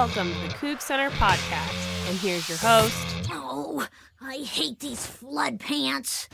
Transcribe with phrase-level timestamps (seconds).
[0.00, 2.08] Welcome to the Coug Center podcast.
[2.08, 3.28] And here's your host.
[3.32, 3.86] Oh,
[4.18, 6.26] I hate these flood pants.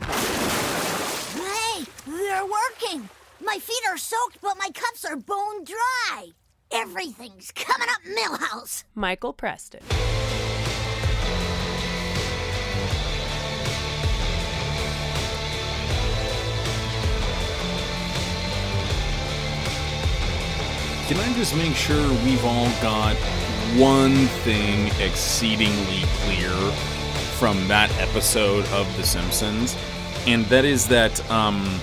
[0.00, 3.08] Hey, they're working.
[3.40, 6.30] My feet are soaked, but my cups are bone dry.
[6.72, 8.82] Everything's coming up Milhouse.
[8.96, 9.82] Michael Preston.
[21.06, 23.14] Can I just make sure we've all got
[23.76, 26.48] one thing exceedingly clear
[27.36, 29.76] from that episode of The Simpsons?
[30.26, 31.78] And that is that um,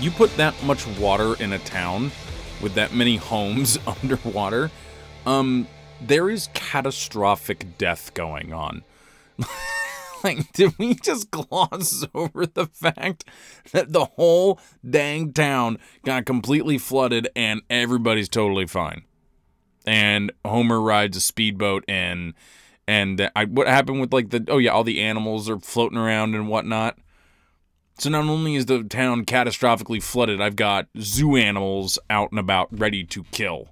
[0.00, 2.10] you put that much water in a town
[2.60, 4.72] with that many homes underwater,
[5.24, 5.68] um,
[6.00, 8.82] there is catastrophic death going on.
[10.24, 13.24] like, did we just gloss over the fact
[13.72, 19.04] that the whole dang town got completely flooded and everybody's totally fine?
[19.86, 22.34] And Homer rides a speedboat and
[22.86, 26.34] and I, what happened with like the oh yeah all the animals are floating around
[26.34, 26.98] and whatnot.
[27.98, 32.68] So not only is the town catastrophically flooded, I've got zoo animals out and about
[32.70, 33.68] ready to kill.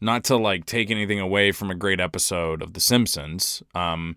[0.00, 4.16] Not to like take anything away from a great episode of The Simpsons, um,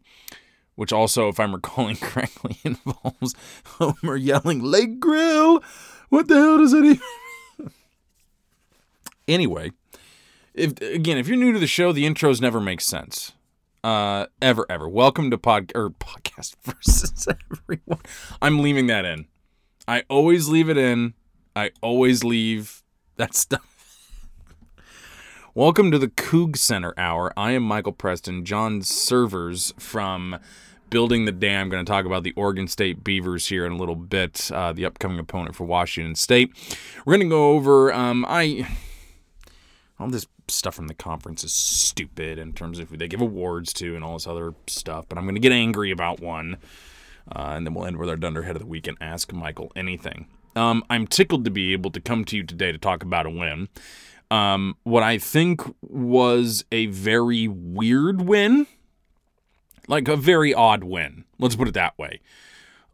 [0.79, 3.35] which also, if I'm recalling correctly, involves
[3.65, 5.61] Homer yelling, Lake Grill!
[6.07, 7.71] What the hell does it even
[9.27, 9.73] Anyway,
[10.53, 13.33] if again, if you're new to the show, the intros never make sense.
[13.83, 14.87] Uh, ever, ever.
[14.87, 17.99] Welcome to pod or podcast versus everyone.
[18.41, 19.25] I'm leaving that in.
[19.85, 21.13] I always leave it in.
[21.57, 22.83] I always leave
[23.17, 23.65] that stuff.
[25.53, 27.33] Welcome to the Coug Center Hour.
[27.35, 28.45] I am Michael Preston.
[28.45, 30.39] John Servers from
[30.89, 31.69] Building the Dam.
[31.69, 34.85] going to talk about the Oregon State Beavers here in a little bit, uh, the
[34.85, 36.51] upcoming opponent for Washington State.
[37.05, 37.93] We're going to go over.
[37.93, 38.67] Um, I
[39.99, 43.73] all this stuff from the conference is stupid in terms of who they give awards
[43.73, 45.05] to and all this other stuff.
[45.07, 46.57] But I'm going to get angry about one,
[47.31, 50.27] uh, and then we'll end with our dunderhead of the week and ask Michael anything.
[50.55, 53.29] Um, I'm tickled to be able to come to you today to talk about a
[53.29, 53.69] win.
[54.31, 58.67] Um, what I think was a very weird win,
[59.89, 61.25] like a very odd win.
[61.39, 62.21] Let's put it that way.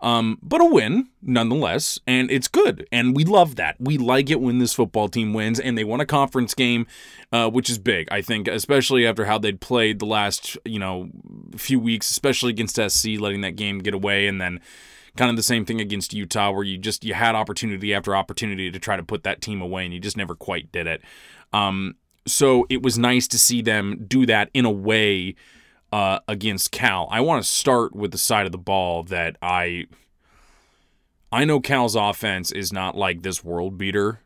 [0.01, 3.75] Um, but a win nonetheless, and it's good, and we love that.
[3.79, 6.85] We like it when this football team wins, and they won a conference game,
[7.31, 11.09] uh, which is big, I think, especially after how they'd played the last you know
[11.55, 14.59] few weeks, especially against SC, letting that game get away, and then
[15.15, 18.69] kind of the same thing against Utah, where you just you had opportunity after opportunity
[18.69, 21.01] to try to put that team away, and you just never quite did it.
[21.53, 21.95] Um,
[22.27, 25.35] so it was nice to see them do that in a way
[25.95, 27.07] uh, against Cal.
[27.09, 29.85] I want to start with the side of the ball that I
[31.31, 34.19] I know Cal's offense is not like this world beater,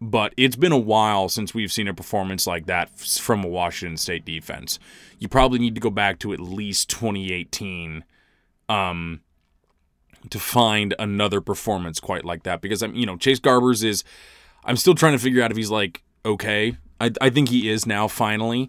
[0.00, 3.96] but it's been a while since we've seen a performance like that from a Washington
[3.96, 4.80] State defense.
[5.20, 8.02] You probably need to go back to at least 2018
[8.68, 9.20] um,
[10.30, 14.02] to find another performance quite like that because I'm, you know, Chase Garbers is
[14.64, 16.76] I'm still trying to figure out if he's like okay.
[17.00, 18.68] I, I think he is now finally.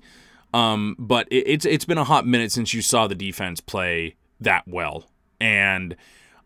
[0.55, 4.15] Um, but it, it's it's been a hot minute since you saw the defense play
[4.39, 5.03] that well,
[5.41, 5.97] and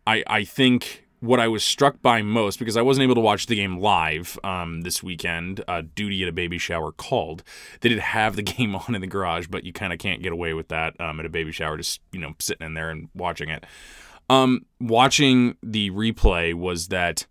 [0.07, 3.45] I I think what I was struck by most because I wasn't able to watch
[3.45, 5.63] the game live um, this weekend.
[5.67, 7.43] Uh, duty at a baby shower called.
[7.81, 10.31] They did have the game on in the garage, but you kind of can't get
[10.31, 13.09] away with that um, at a baby shower, just you know sitting in there and
[13.13, 13.63] watching it.
[14.27, 17.27] Um, watching the replay was that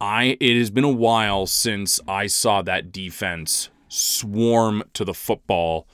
[0.00, 5.86] I it has been a while since I saw that defense swarm to the football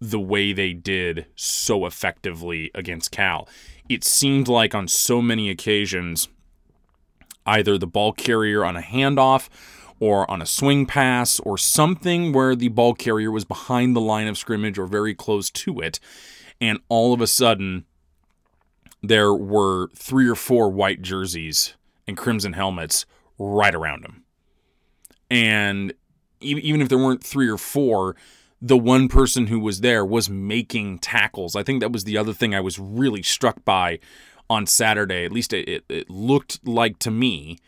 [0.00, 3.48] the way they did so effectively against Cal.
[3.88, 6.28] It seemed like on so many occasions,
[7.46, 9.48] either the ball carrier on a handoff
[10.00, 14.26] or on a swing pass or something where the ball carrier was behind the line
[14.26, 16.00] of scrimmage or very close to it.
[16.60, 17.84] And all of a sudden,
[19.02, 21.74] there were three or four white jerseys
[22.06, 23.06] and crimson helmets
[23.38, 24.24] right around him.
[25.30, 25.94] And
[26.44, 28.16] even if there weren't three or four,
[28.60, 31.54] the one person who was there was making tackles.
[31.54, 33.98] I think that was the other thing I was really struck by
[34.48, 35.24] on Saturday.
[35.24, 37.58] At least it, it, looked like to me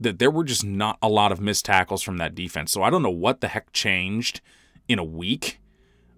[0.00, 2.72] that there were just not a lot of missed tackles from that defense.
[2.72, 4.40] So I don't know what the heck changed
[4.88, 5.60] in a week,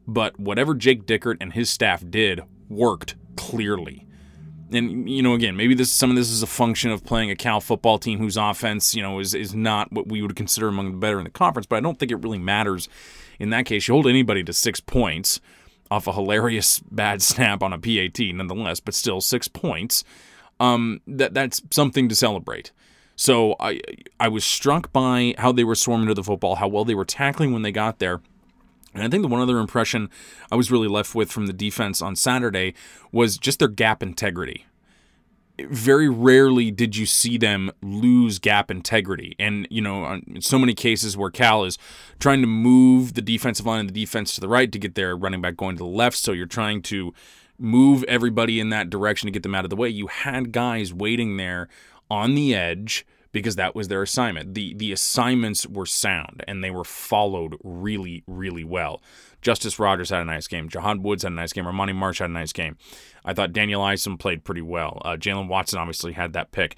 [0.06, 4.06] but whatever Jake Dickert and his staff did worked clearly
[4.72, 7.36] and you know, again, maybe this some of this is a function of playing a
[7.36, 10.92] Cal football team whose offense, you know, is is not what we would consider among
[10.92, 11.66] the better in the conference.
[11.66, 12.88] But I don't think it really matters
[13.38, 13.86] in that case.
[13.88, 15.40] You hold anybody to six points
[15.90, 20.04] off a hilarious bad snap on a PAT, nonetheless, but still six points.
[20.58, 22.72] Um, that that's something to celebrate.
[23.14, 23.80] So I
[24.20, 27.04] I was struck by how they were swarming to the football, how well they were
[27.04, 28.20] tackling when they got there.
[28.96, 30.10] And I think the one other impression
[30.50, 32.75] I was really left with from the defense on Saturday
[33.12, 34.66] was just their gap integrity.
[35.58, 39.34] Very rarely did you see them lose gap integrity.
[39.38, 41.78] And, you know, in so many cases where Cal is
[42.19, 45.16] trying to move the defensive line and the defense to the right to get their
[45.16, 46.19] running back going to the left.
[46.19, 47.14] So you're trying to
[47.58, 49.88] move everybody in that direction to get them out of the way.
[49.88, 51.69] You had guys waiting there
[52.10, 54.54] on the edge because that was their assignment.
[54.54, 59.02] The the assignments were sound and they were followed really, really well.
[59.42, 60.70] Justice Rogers had a nice game.
[60.70, 61.66] Jahad Woods had a nice game.
[61.66, 62.78] Armani Marsh had a nice game.
[63.26, 65.02] I thought Daniel Isom played pretty well.
[65.04, 66.76] Uh, Jaylen Watson obviously had that pick.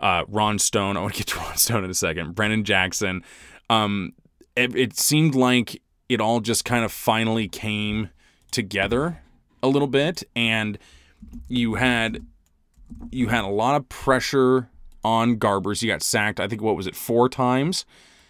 [0.00, 2.34] Uh, Ron Stone, I want to get to Ron Stone in a second.
[2.34, 3.22] Brennan Jackson.
[3.68, 4.14] Um,
[4.56, 8.10] it, it seemed like it all just kind of finally came
[8.50, 9.22] together
[9.62, 10.76] a little bit, and
[11.46, 12.26] you had
[13.12, 14.68] you had a lot of pressure
[15.04, 15.80] on Garbers.
[15.80, 16.40] He got sacked.
[16.40, 17.84] I think what was it four times?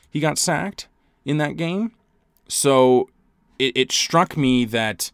[0.09, 0.89] He got sacked
[1.25, 1.93] in that game.
[2.49, 3.09] So
[3.59, 5.11] it, it struck me that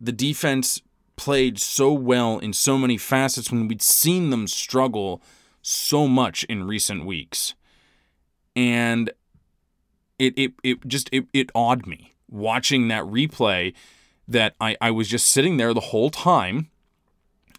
[0.00, 0.82] the defense
[1.16, 5.22] played so well in so many facets when we'd seen them struggle
[5.62, 7.54] so much in recent weeks.
[8.54, 9.10] And
[10.18, 13.72] it it, it just it, it awed me watching that replay
[14.26, 16.70] that I, I was just sitting there the whole time,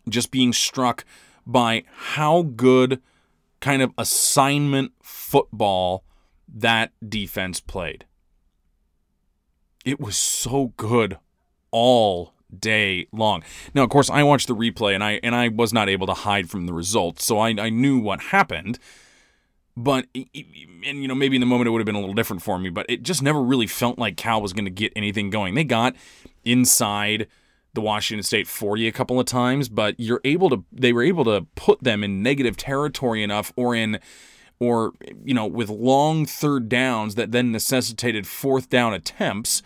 [0.10, 1.06] just being struck
[1.46, 3.02] by how good
[3.60, 6.04] kind of assignment football
[6.48, 8.06] that defense played.
[9.84, 11.18] It was so good
[11.72, 13.44] all day long.
[13.74, 16.14] Now, of course, I watched the replay and I and I was not able to
[16.14, 18.80] hide from the results, so I, I knew what happened.
[19.78, 22.42] But and you know maybe in the moment it would have been a little different
[22.42, 25.30] for me, but it just never really felt like Cal was going to get anything
[25.30, 25.54] going.
[25.54, 25.96] They got
[26.44, 27.28] inside
[27.76, 31.24] the Washington State 40 a couple of times, but you're able to they were able
[31.26, 34.00] to put them in negative territory enough or in
[34.60, 34.94] or
[35.24, 39.62] you know with long third downs that then necessitated fourth down attempts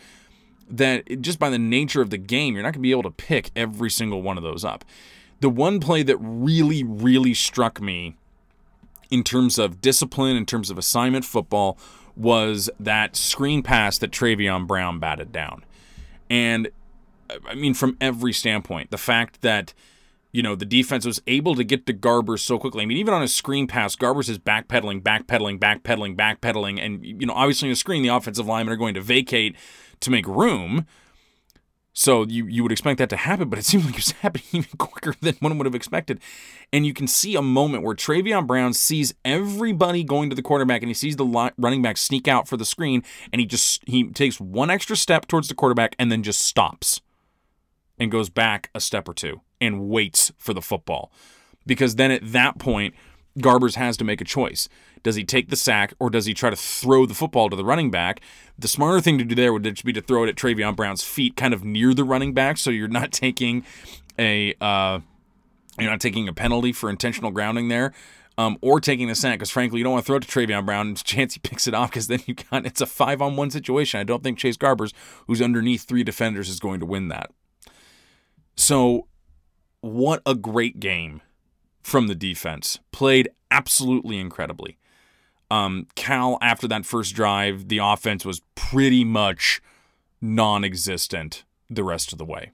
[0.68, 3.12] that just by the nature of the game you're not going to be able to
[3.12, 4.84] pick every single one of those up.
[5.40, 8.16] The one play that really really struck me
[9.10, 11.78] in terms of discipline, in terms of assignment football,
[12.16, 15.64] was that screen pass that Travion Brown batted down.
[16.30, 16.70] And
[17.48, 19.74] I mean, from every standpoint, the fact that
[20.32, 22.84] you know the defense was able to get to Garbers so quickly.
[22.84, 27.26] I mean, even on a screen pass, Garbers is backpedaling, backpedaling, backpedaling, backpedaling, and you
[27.26, 29.56] know, obviously in a screen, the offensive linemen are going to vacate
[30.02, 30.86] to make room.
[31.94, 34.78] So you you would expect that to happen, but it seems like it's happening even
[34.78, 36.20] quicker than one would have expected.
[36.72, 40.82] And you can see a moment where Travion Brown sees everybody going to the quarterback,
[40.82, 43.04] and he sees the running back sneak out for the screen,
[43.34, 47.02] and he just he takes one extra step towards the quarterback, and then just stops,
[48.00, 51.12] and goes back a step or two, and waits for the football,
[51.66, 52.96] because then at that point,
[53.38, 54.70] Garbers has to make a choice.
[55.04, 57.64] Does he take the sack or does he try to throw the football to the
[57.64, 58.22] running back?
[58.58, 61.36] The smarter thing to do there would be to throw it at Travion Brown's feet,
[61.36, 63.64] kind of near the running back, so you're not taking
[64.18, 65.00] a uh,
[65.80, 67.94] you're not taking a penalty for intentional grounding there.
[68.38, 70.66] Um, or taking the sack because frankly you don't want to throw it to Travion
[70.66, 70.96] Brown.
[70.96, 74.00] Chance he picks it off because then you got it's a five on one situation.
[74.00, 74.94] I don't think Chase Garbers,
[75.28, 77.32] who's underneath three defenders, is going to win that.
[78.60, 79.08] So,
[79.80, 81.22] what a great game
[81.82, 82.78] from the defense.
[82.92, 84.78] Played absolutely incredibly.
[85.50, 89.62] Um, Cal, after that first drive, the offense was pretty much
[90.20, 92.52] non existent the rest of the way.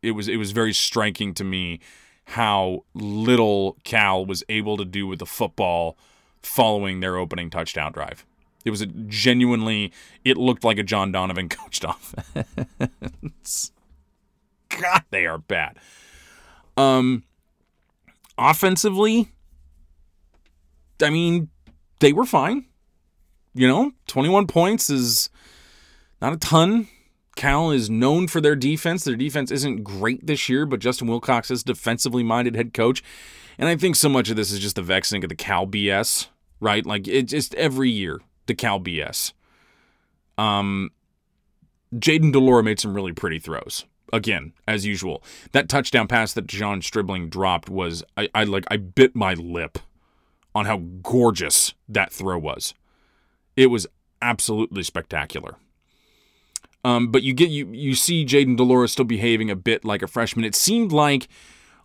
[0.00, 1.80] It was it was very striking to me
[2.24, 5.98] how little Cal was able to do with the football
[6.42, 8.24] following their opening touchdown drive.
[8.64, 9.92] It was a genuinely
[10.24, 13.72] it looked like a John Donovan coached offense.
[14.80, 15.78] God, they are bad.
[16.76, 17.24] Um
[18.38, 19.28] offensively,
[21.02, 21.48] I mean,
[22.00, 22.66] they were fine.
[23.54, 25.28] You know, 21 points is
[26.20, 26.88] not a ton.
[27.36, 29.04] Cal is known for their defense.
[29.04, 33.02] Their defense isn't great this year, but Justin Wilcox is defensively minded head coach.
[33.58, 36.28] And I think so much of this is just the vexing of the Cal BS,
[36.60, 36.84] right?
[36.84, 39.32] Like it's just every year, the Cal BS.
[40.38, 40.90] Um
[41.94, 43.84] Jayden de Laura made some really pretty throws.
[44.12, 45.22] Again, as usual.
[45.52, 49.78] That touchdown pass that John Stribling dropped was I, I like I bit my lip
[50.54, 52.74] on how gorgeous that throw was.
[53.56, 53.86] It was
[54.20, 55.56] absolutely spectacular.
[56.84, 60.02] Um, but you get you you see Jayden de Laura still behaving a bit like
[60.02, 60.44] a freshman.
[60.44, 61.28] It seemed like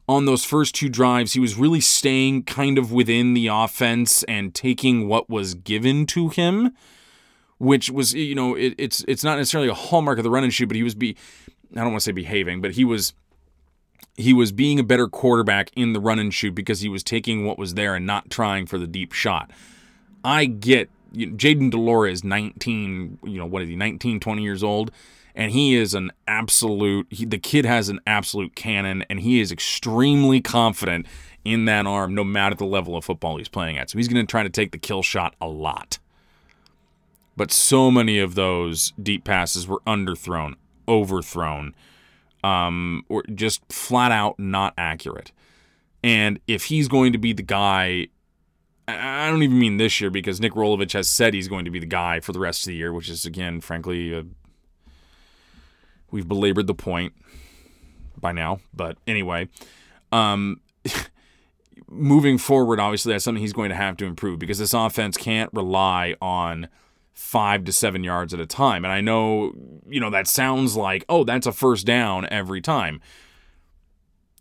[0.10, 4.56] on those first two drives he was really staying kind of within the offense and
[4.56, 6.72] taking what was given to him,
[7.60, 10.54] which was you know it, it's it's not necessarily a hallmark of the run and
[10.54, 11.16] shoot, but he was be
[11.74, 13.14] I don't want to say behaving, but he was
[14.16, 17.46] he was being a better quarterback in the run and shoot because he was taking
[17.46, 19.52] what was there and not trying for the deep shot.
[20.24, 24.20] I get you know, Jayden de Laura is 19, you know, what is he, 19,
[24.20, 24.92] 20 years old,
[25.36, 29.52] and he is an absolute, he, the kid has an absolute cannon, and he is
[29.52, 31.06] extremely confident
[31.46, 33.90] in that arm no matter the level of football he's playing at.
[33.90, 36.00] So he's going to try to take the kill shot a lot.
[37.38, 40.56] But so many of those deep passes were underthrown,
[40.88, 41.76] overthrown
[42.44, 45.32] um, or just flat out not accurate.
[46.04, 48.08] And if he's going to be the guy,
[48.88, 51.80] I don't even mean this year because Nick Rolovich has said he's going to be
[51.80, 54.24] the guy for the rest of the year, which is again, frankly, uh,
[56.12, 57.14] we've belabored the point
[58.20, 58.60] by now.
[58.74, 59.50] But anyway,
[60.12, 60.62] um,
[61.90, 65.50] moving forward, obviously that's something he's going to have to improve because this offense can't
[65.54, 66.70] rely on
[67.18, 68.86] five to seven yards at a time.
[68.86, 69.52] And I know,
[69.90, 73.02] you know, that sounds like, oh, that's a first down every time.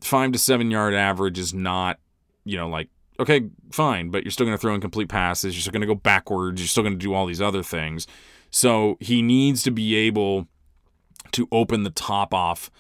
[0.03, 1.99] Five to seven yard average is not,
[2.45, 5.55] you know, like, okay, fine, but you're still going to throw incomplete passes.
[5.55, 6.61] You're still going to go backwards.
[6.61, 8.07] You're still going to do all these other things.
[8.51, 10.47] So he needs to be able
[11.33, 12.71] to open the top off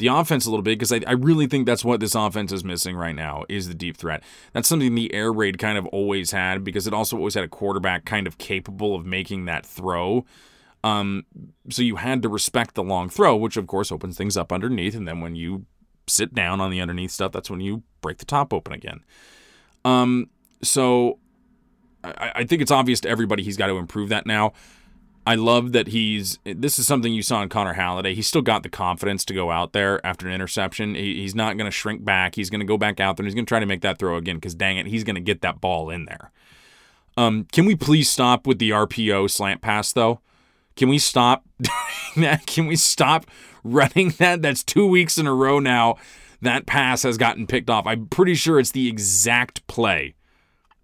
[0.00, 2.64] the offense a little bit because I, I really think that's what this offense is
[2.64, 4.22] missing right now is the deep threat.
[4.54, 7.48] That's something the air raid kind of always had because it also always had a
[7.48, 10.24] quarterback kind of capable of making that throw.
[10.82, 11.26] Um,
[11.68, 14.94] so you had to respect the long throw, which of course opens things up underneath,
[14.94, 15.66] and then when you
[16.08, 19.04] sit down on the underneath stuff, that's when you break the top open again.
[19.84, 20.30] Um,
[20.62, 21.18] so
[22.02, 24.54] I, I think it's obvious to everybody he's got to improve that now.
[25.26, 26.38] I love that he's.
[26.44, 28.14] This is something you saw in Connor Halliday.
[28.14, 30.94] He's still got the confidence to go out there after an interception.
[30.94, 32.34] He, he's not going to shrink back.
[32.36, 33.98] He's going to go back out there and he's going to try to make that
[33.98, 36.30] throw again because dang it, he's going to get that ball in there.
[37.16, 40.20] Um, can we please stop with the RPO slant pass though?
[40.74, 41.44] Can we stop
[42.16, 42.46] that?
[42.46, 43.26] Can we stop
[43.62, 44.40] running that?
[44.40, 45.96] That's two weeks in a row now.
[46.40, 47.86] That pass has gotten picked off.
[47.86, 50.14] I'm pretty sure it's the exact play.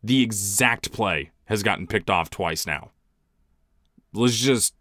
[0.04, 2.90] The exact play has gotten picked off twice now
[4.16, 4.74] let's just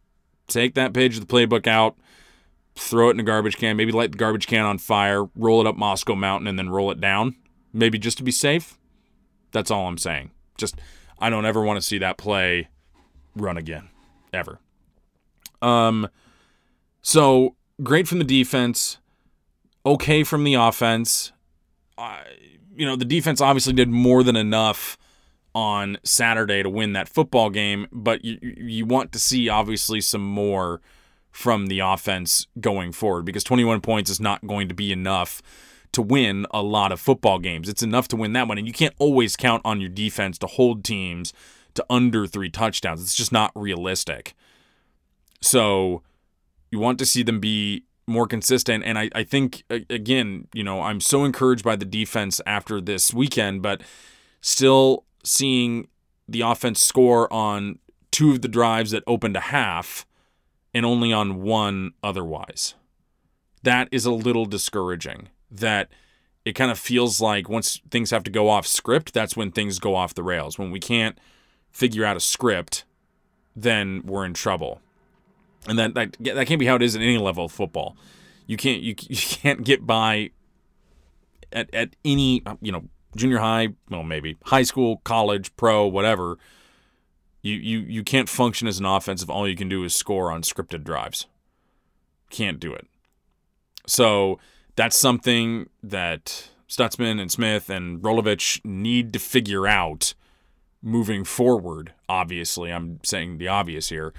[0.47, 1.95] take that page of the playbook out,
[2.75, 5.67] throw it in a garbage can, maybe light the garbage can on fire, roll it
[5.67, 7.35] up Moscow Mountain, and then roll it down.
[7.73, 8.77] Maybe just to be safe.
[9.51, 10.31] That's all I'm saying.
[10.57, 10.75] Just,
[11.19, 12.69] I don't ever want to see that play
[13.35, 13.89] run again,
[14.33, 14.59] ever.
[15.61, 16.09] Um,
[17.01, 18.97] so great from the defense,
[19.85, 21.31] okay from the offense.
[21.97, 22.19] Uh,
[22.75, 24.97] you know, the defense obviously did more than enough
[25.55, 30.23] on Saturday to win that football game, but you you want to see obviously some
[30.23, 30.81] more
[31.31, 35.41] from the offense going forward because 21 points is not going to be enough
[35.91, 37.69] to win a lot of football games.
[37.69, 40.47] It's enough to win that one and you can't always count on your defense to
[40.47, 41.33] hold teams
[41.73, 43.01] to under 3 touchdowns.
[43.01, 44.33] It's just not realistic.
[45.41, 46.03] So
[46.71, 50.81] you want to see them be more consistent and I I think again, you know,
[50.81, 53.81] I'm so encouraged by the defense after this weekend, but
[54.41, 55.87] still seeing
[56.27, 57.79] the offense score on
[58.11, 60.05] two of the drives that opened a half
[60.73, 62.75] and only on one otherwise.
[63.63, 65.29] That is a little discouraging.
[65.49, 65.89] That
[66.43, 69.79] it kind of feels like once things have to go off script, that's when things
[69.79, 70.59] go off the rails.
[70.59, 71.17] When we can't
[71.71, 72.85] figure out a script,
[73.55, 74.81] then we're in trouble.
[75.67, 77.97] And that that, that can't be how it is at any level of football.
[78.45, 80.31] You can't you, you can't get by
[81.51, 82.85] at, at any you know
[83.15, 86.37] junior high, well, maybe high school, college, pro, whatever,
[87.41, 89.29] you, you, you can't function as an offensive.
[89.29, 91.27] All you can do is score on scripted drives.
[92.29, 92.87] Can't do it.
[93.85, 94.39] So
[94.75, 100.15] that's something that Stutzman and Smith and Rolovich need to figure out
[100.81, 101.93] moving forward.
[102.09, 104.13] Obviously, I'm saying the obvious here.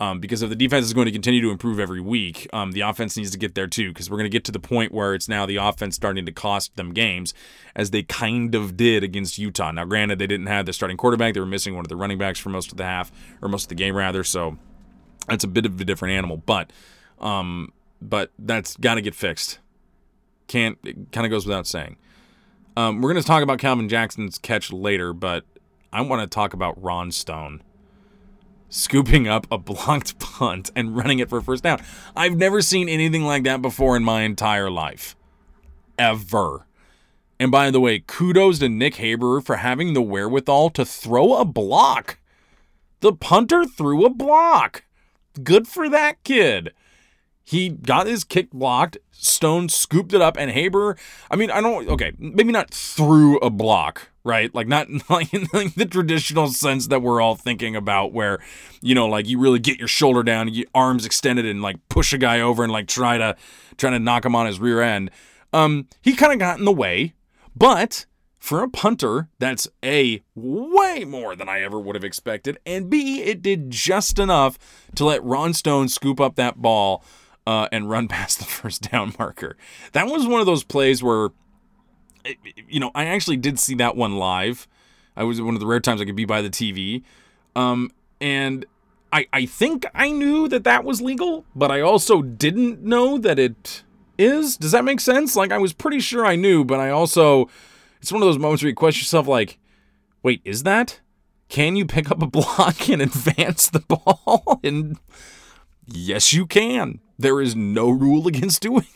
[0.00, 2.82] Um, because if the defense is going to continue to improve every week, um, the
[2.82, 3.88] offense needs to get there too.
[3.88, 6.32] Because we're going to get to the point where it's now the offense starting to
[6.32, 7.34] cost them games,
[7.74, 9.72] as they kind of did against Utah.
[9.72, 12.18] Now, granted, they didn't have their starting quarterback; they were missing one of the running
[12.18, 13.10] backs for most of the half,
[13.42, 14.22] or most of the game rather.
[14.22, 14.56] So
[15.26, 16.36] that's a bit of a different animal.
[16.36, 16.72] But,
[17.20, 19.58] um, but that's got to get fixed.
[20.46, 20.78] Can't.
[20.84, 21.96] It kind of goes without saying.
[22.76, 25.44] Um, we're going to talk about Calvin Jackson's catch later, but
[25.92, 27.64] I want to talk about Ron Stone
[28.68, 31.80] scooping up a blocked punt and running it for a first down.
[32.16, 35.16] I've never seen anything like that before in my entire life.
[35.98, 36.66] Ever.
[37.40, 41.44] And by the way, kudos to Nick Haberer for having the wherewithal to throw a
[41.44, 42.18] block.
[43.00, 44.84] The punter threw a block.
[45.42, 46.72] Good for that kid.
[47.48, 48.98] He got his kick blocked.
[49.10, 50.98] Stone scooped it up, and Haberer.
[51.30, 51.88] I mean, I don't.
[51.88, 54.54] Okay, maybe not through a block, right?
[54.54, 58.38] Like not like in the traditional sense that we're all thinking about, where
[58.82, 62.12] you know, like you really get your shoulder down, your arms extended, and like push
[62.12, 63.34] a guy over and like try to
[63.78, 65.10] try to knock him on his rear end.
[65.54, 67.14] Um, he kind of got in the way,
[67.56, 68.04] but
[68.38, 73.22] for a punter, that's A, way more than I ever would have expected, and B,
[73.22, 74.58] it did just enough
[74.96, 77.02] to let Ron Stone scoop up that ball
[77.48, 79.56] uh, and run past the first down marker.
[79.92, 81.30] That was one of those plays where,
[82.24, 82.34] eh,
[82.68, 84.68] you know, I actually did see that one live.
[85.16, 87.02] I was one of the rare times I could be by the TV.
[87.56, 87.90] Um,
[88.20, 88.66] and
[89.12, 93.38] I, I think I knew that that was legal, but I also didn't know that
[93.38, 93.82] it
[94.18, 94.56] is.
[94.58, 95.34] Does that make sense?
[95.34, 97.48] Like, I was pretty sure I knew, but I also
[98.00, 99.58] it's one of those moments where you question yourself, like,
[100.22, 101.00] wait, is that?
[101.48, 104.60] Can you pick up a block and advance the ball?
[104.64, 104.98] And
[105.88, 107.00] yes, you can.
[107.18, 108.86] There is no rule against doing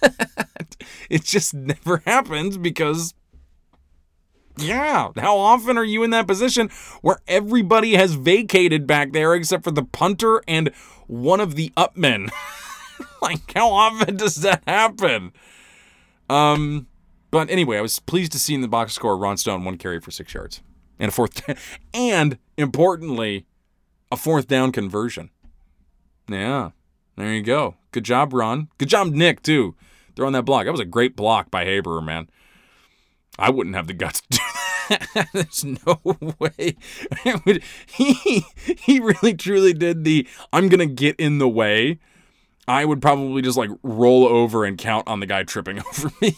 [0.00, 0.76] that.
[1.10, 3.14] It just never happens because,
[4.56, 6.68] yeah, how often are you in that position
[7.02, 10.70] where everybody has vacated back there except for the punter and
[11.06, 12.30] one of the upmen?
[13.22, 15.32] like, how often does that happen?
[16.30, 16.86] Um,
[17.30, 20.00] but anyway, I was pleased to see in the box score Ron Stone one carry
[20.00, 20.62] for six yards
[20.98, 21.42] and a fourth,
[21.94, 23.46] and importantly,
[24.10, 25.30] a fourth down conversion.
[26.28, 26.70] Yeah,
[27.16, 27.76] there you go.
[27.92, 28.68] Good job, Ron.
[28.78, 29.74] Good job, Nick too,
[30.14, 30.64] throwing that block.
[30.66, 32.28] That was a great block by Haberer, man.
[33.38, 34.38] I wouldn't have the guts to do
[35.14, 35.28] that.
[35.32, 36.00] There's no
[36.38, 36.76] way.
[37.86, 38.44] he
[38.78, 41.98] he really truly did the I'm gonna get in the way
[42.66, 46.30] I would probably just like roll over and count on the guy tripping over me.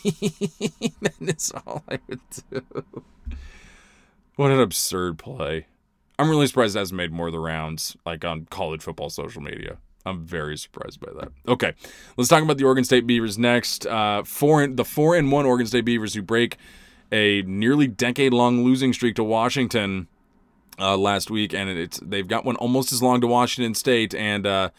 [1.01, 2.21] that is all I would
[2.51, 2.63] do.
[4.37, 5.67] What an absurd play.
[6.21, 9.41] I'm really surprised it hasn't made more of the rounds, like on college football social
[9.41, 9.79] media.
[10.05, 11.29] I'm very surprised by that.
[11.49, 11.75] Okay,
[12.17, 13.87] let's talk about the Oregon State Beavers next.
[13.87, 16.57] Uh, four the four and one Oregon State Beavers who break
[17.13, 20.09] a nearly decade long losing streak to Washington
[20.79, 24.47] uh, last week, and it's they've got one almost as long to Washington State, and
[24.47, 24.71] uh,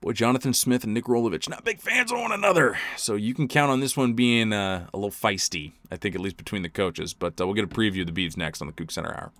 [0.00, 2.78] Boy, Jonathan Smith and Nick Rolovich, not big fans of one another.
[2.96, 6.20] So you can count on this one being uh, a little feisty, I think, at
[6.20, 7.14] least between the coaches.
[7.14, 9.32] But uh, we'll get a preview of the Beavs next on the Coug Center Hour.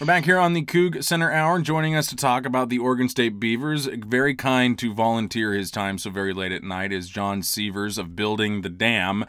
[0.00, 1.60] We're back here on the Coug Center Hour.
[1.60, 5.98] Joining us to talk about the Oregon State Beavers, very kind to volunteer his time
[5.98, 9.26] so very late at night, is John Sievers of Building the Dam.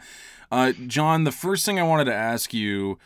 [0.50, 2.98] Uh, John, the first thing I wanted to ask you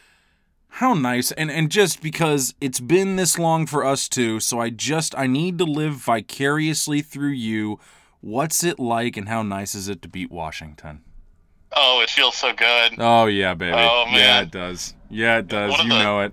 [0.69, 4.69] how nice and and just because it's been this long for us too so i
[4.69, 7.81] just i need to live vicariously through you.
[8.21, 11.03] What's it like and how nice is it to beat washington?
[11.75, 12.93] Oh it feels so good.
[12.99, 13.77] Oh yeah baby.
[13.77, 14.15] Oh, man.
[14.15, 14.95] yeah it does.
[15.11, 15.77] Yeah it does.
[15.83, 16.33] you the, know it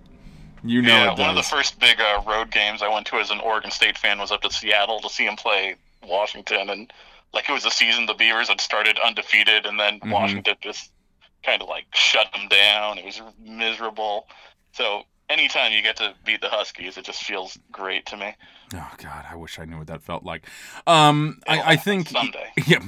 [0.63, 1.19] you know yeah, it does.
[1.19, 3.97] one of the first big uh, road games i went to as an oregon state
[3.97, 5.75] fan was up to seattle to see him play
[6.07, 6.91] washington and
[7.33, 10.11] like it was a season the beavers had started undefeated and then mm-hmm.
[10.11, 10.91] washington just
[11.43, 12.97] kind of like shut them down.
[12.97, 14.27] It was miserable.
[14.71, 18.33] So anytime you get to beat the Huskies, it just feels great to me.
[18.73, 20.45] Oh God, I wish I knew what that felt like.
[20.87, 22.51] Um, I, I think someday.
[22.65, 22.79] Yeah.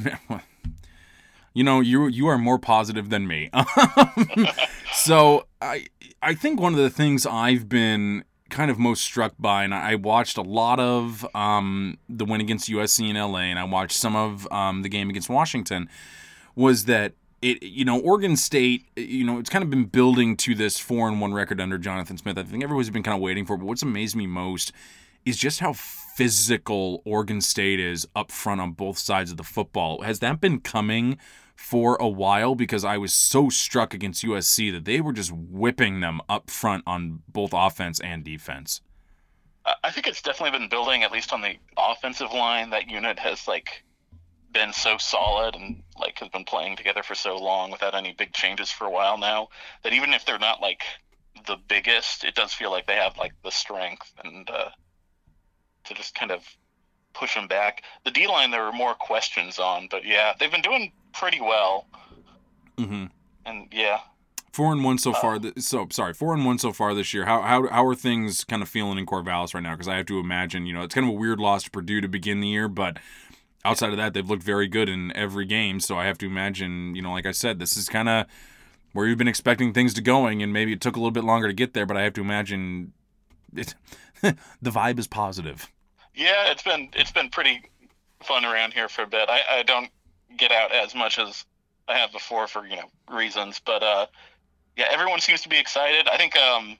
[1.54, 3.50] You know, you you are more positive than me.
[4.94, 5.86] so I
[6.26, 9.94] I think one of the things I've been kind of most struck by, and I
[9.94, 14.16] watched a lot of um, the win against USC in LA, and I watched some
[14.16, 15.88] of um, the game against Washington,
[16.56, 20.56] was that it you know Oregon State you know it's kind of been building to
[20.56, 22.40] this four and one record under Jonathan Smith.
[22.40, 23.54] I think everybody's been kind of waiting for.
[23.54, 24.72] It, but what's amazed me most
[25.26, 30.02] is just how physical Oregon State is up front on both sides of the football.
[30.02, 31.20] Has that been coming
[31.56, 32.56] for a while?
[32.56, 36.84] Because I was so struck against USC that they were just whipping them up front
[36.86, 38.82] on both offense and defense.
[39.84, 42.70] I think it's definitely been building, at least on the offensive line.
[42.70, 43.84] That unit has like
[44.52, 48.32] been so solid and like has been playing together for so long without any big
[48.32, 49.50] changes for a while now
[49.84, 50.82] that even if they're not like
[51.46, 54.70] the biggest, it does feel like they have like the strength and uh,
[55.84, 56.44] to just kind of
[57.16, 57.84] push them back.
[58.04, 61.88] The D line there were more questions on, but yeah, they've been doing pretty well.
[62.78, 63.06] Mm-hmm.
[63.46, 64.00] And yeah,
[64.56, 65.40] Four and one so uh, far.
[65.58, 67.26] so sorry, four and one so far this year.
[67.26, 69.74] How how how are things kind of feeling in Corvallis right now?
[69.74, 72.00] Because I have to imagine, you know, it's kind of a weird loss to Purdue
[72.00, 72.98] to begin the year, but
[73.66, 75.82] outside of that, they've looked very good in every game.
[75.82, 78.28] So I have to imagine, you know, like I said, this is kind of
[78.94, 81.48] where you've been expecting things to going, and maybe it took a little bit longer
[81.48, 81.86] to get there.
[81.86, 82.94] But I have to imagine
[83.54, 83.76] it,
[84.22, 85.70] the vibe is positive.
[86.16, 87.62] Yeah, it's been it's been pretty
[88.24, 89.30] fun around here for a bit.
[89.30, 89.90] I, I don't
[90.38, 91.46] get out as much as
[91.88, 94.06] I have before for you know reasons, but uh,
[94.78, 96.08] yeah, everyone seems to be excited.
[96.08, 96.78] I think um,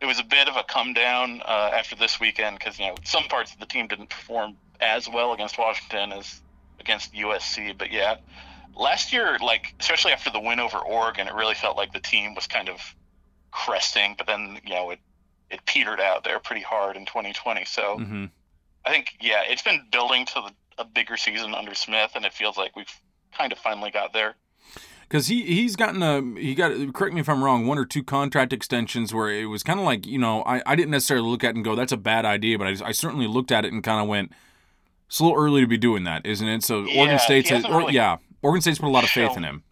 [0.00, 2.94] it was a bit of a come down uh, after this weekend because you know
[3.04, 6.40] some parts of the team didn't perform as well against Washington as
[6.78, 7.76] against USC.
[7.76, 8.16] But yeah,
[8.76, 12.36] last year, like especially after the win over Oregon, it really felt like the team
[12.36, 12.80] was kind of
[13.50, 14.14] cresting.
[14.16, 15.00] But then you know it
[15.50, 17.64] it petered out there pretty hard in 2020.
[17.64, 18.24] So mm-hmm.
[18.84, 22.32] I think yeah, it's been building to the, a bigger season under Smith, and it
[22.32, 22.92] feels like we've
[23.36, 24.34] kind of finally got there.
[25.08, 28.02] because he he's gotten a he got correct me if I'm wrong one or two
[28.02, 31.44] contract extensions where it was kind of like you know I, I didn't necessarily look
[31.44, 33.64] at it and go that's a bad idea but I, just- I certainly looked at
[33.64, 34.32] it and kind of went
[35.06, 37.64] it's a little early to be doing that isn't it so Yeah, Oregon State's has,
[37.64, 39.62] hasn't or, yeah Oregon State's put a lot of faith in him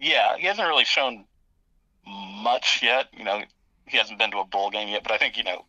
[0.00, 1.24] Yeah, he hasn't really shown
[2.06, 3.08] much yet.
[3.16, 3.42] You know,
[3.86, 5.02] he hasn't been to a bowl game yet.
[5.02, 5.64] But I think you know,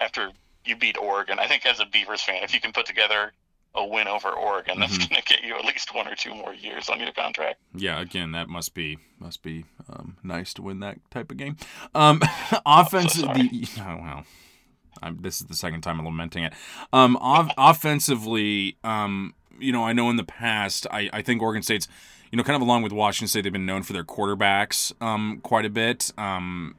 [0.00, 0.30] after
[0.64, 3.32] you beat Oregon, I think as a Beavers fan, if you can put together
[3.74, 5.10] a win over Oregon, that's Mhm.
[5.10, 7.60] going to get you at least one or two more years on your contract.
[7.74, 11.54] yeah again that must be must be um, nice to win that type of game
[11.94, 12.20] um
[12.66, 13.46] offense sorry.
[13.48, 14.24] the oh, well
[15.02, 16.54] I'm, this is the second time I'm lamenting it.
[16.92, 21.62] Um, off- offensively, um, you know, I know in the past, I, I think Oregon
[21.62, 21.86] State's,
[22.30, 25.40] you know, kind of along with Washington State, they've been known for their quarterbacks um,
[25.42, 26.12] quite a bit.
[26.18, 26.74] Um,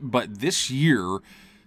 [0.00, 1.18] but this year,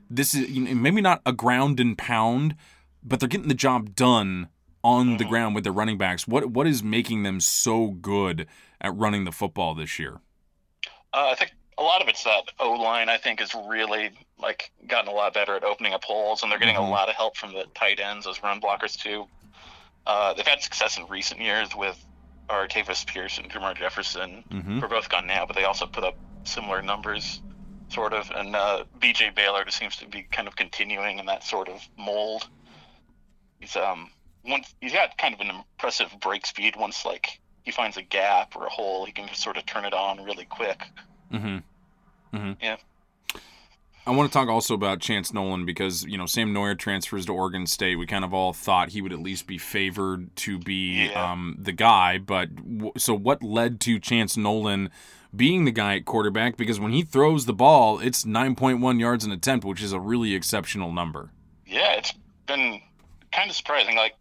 [0.10, 2.56] this is you know, maybe not a ground and pound,
[3.04, 4.48] but they're getting the job done
[4.84, 6.28] on the ground with their running backs.
[6.28, 8.48] What what is making them so good
[8.80, 10.22] at running the football this year?
[11.14, 13.08] Uh, I think a lot of it's that O line.
[13.10, 16.58] I think has really like gotten a lot better at opening up holes, and they're
[16.58, 16.88] getting Mhm.
[16.88, 19.28] a lot of help from the tight ends as run blockers too.
[20.08, 22.04] Uh, they've had success in recent years with
[22.50, 24.44] Artavis Pierce and Jermar Jefferson.
[24.52, 24.80] Mm-hmm.
[24.80, 27.42] They're both gone now, but they also put up similar numbers,
[27.90, 28.30] sort of.
[28.32, 29.32] And uh, B.J.
[29.36, 32.48] Baylor just seems to be kind of continuing in that sort of mold.
[33.60, 34.10] He's um
[34.44, 36.76] once he's got kind of an impressive break speed.
[36.76, 39.86] Once like he finds a gap or a hole, he can just sort of turn
[39.86, 40.82] it on really quick.
[41.32, 42.38] Mm-hmm.
[42.38, 42.52] Mm-hmm.
[42.62, 42.78] Yeah.
[44.06, 47.34] I want to talk also about Chance Nolan because you know Sam Noyer transfers to
[47.34, 47.98] Oregon State.
[47.98, 51.32] We kind of all thought he would at least be favored to be Yeah.
[51.32, 54.90] um, the guy, but w- so what led to Chance Nolan
[55.36, 56.58] being the guy at quarterback?
[56.58, 60.34] Because when he throws the ball, it's 9.1 yards an attempt, which is a really
[60.34, 61.30] exceptional number.
[61.66, 62.14] Yeah, it's
[62.48, 62.82] been
[63.32, 63.96] kind of surprising.
[63.96, 64.16] Like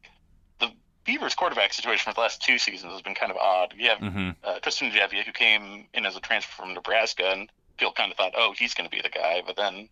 [0.60, 0.68] the
[1.04, 3.74] Beavers quarterback situation for the last two seasons has been kind of odd.
[3.76, 4.30] You have Mm-hmm.
[4.44, 8.16] uh, Tristan Gebbia, who came in as a transfer from Nebraska, and people kind of
[8.16, 9.42] thought, oh, he's going to be the guy.
[9.44, 9.88] But then,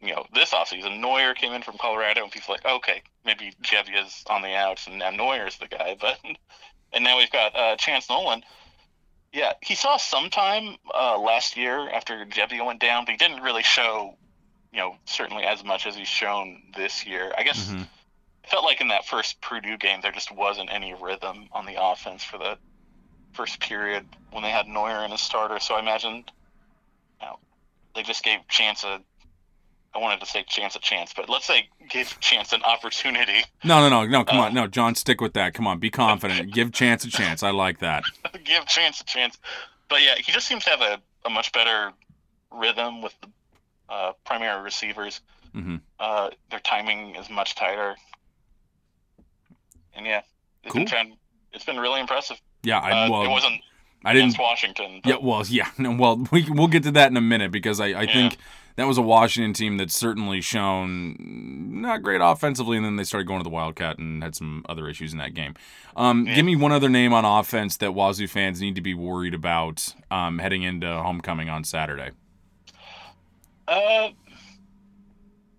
[0.00, 3.52] you know, this offseason, Noyer came in from Colorado, and people were like, okay, maybe
[3.62, 5.96] Gebbia's on the outs, and now Noyer's the guy.
[6.00, 6.18] But
[6.92, 8.42] and now we've got uh, Chance Nolan.
[9.32, 13.42] Yeah, he saw some time uh, last year after Gebbia went down, but he didn't
[13.42, 14.14] really show,
[14.72, 17.32] you know, certainly as much as he's shown this year.
[17.36, 17.80] I guess Mm-hmm.
[17.82, 21.74] it felt like in that first Purdue game there just wasn't any rhythm on the
[21.82, 22.56] offense for the
[23.32, 25.58] first period when they had Noyer in as starter.
[25.58, 26.30] So I imagined,
[27.20, 27.38] know,
[27.94, 29.00] they just gave Chance a.
[29.94, 33.40] I wanted to say Chance a chance, but let's say give Chance an opportunity.
[33.64, 34.24] No, no, no, no.
[34.24, 35.54] Come Uh, on, no, John, stick with that.
[35.54, 36.52] Come on, be confident.
[36.54, 37.42] Give Chance a chance.
[37.42, 38.02] I like that.
[38.44, 39.38] give Chance a chance.
[39.88, 41.92] But yeah, he just seems to have a, a much better
[42.52, 43.28] rhythm with the
[43.88, 45.22] uh, primary receivers.
[45.54, 45.76] Mm-hmm.
[45.98, 47.96] Uh, their timing is much tighter.
[49.94, 50.20] And yeah,
[50.62, 50.84] it's Cool.
[50.84, 51.16] been
[51.52, 52.38] it's been really impressive.
[52.62, 53.62] Yeah, I Uh, well, it wasn't
[54.06, 54.28] I didn't.
[54.30, 55.00] against Washington.
[55.02, 57.80] but- Yeah, well, yeah, no, well, we we'll get to that in a minute because
[57.80, 58.36] I, I think
[58.76, 61.16] that was a Washington team that's certainly shown
[61.80, 64.88] not great offensively, and then they started going to the Wildcat and had some other
[64.88, 65.54] issues in that game.
[65.96, 66.34] Um, Yeah.
[66.36, 69.94] Give me one other name on offense that Wazoo fans need to be worried about
[70.10, 72.10] um, heading into homecoming on Saturday.
[73.66, 74.10] Uh,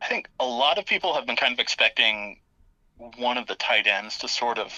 [0.02, 2.40] I think a lot of people have been kind of expecting
[3.18, 4.72] one of the tight ends to sort of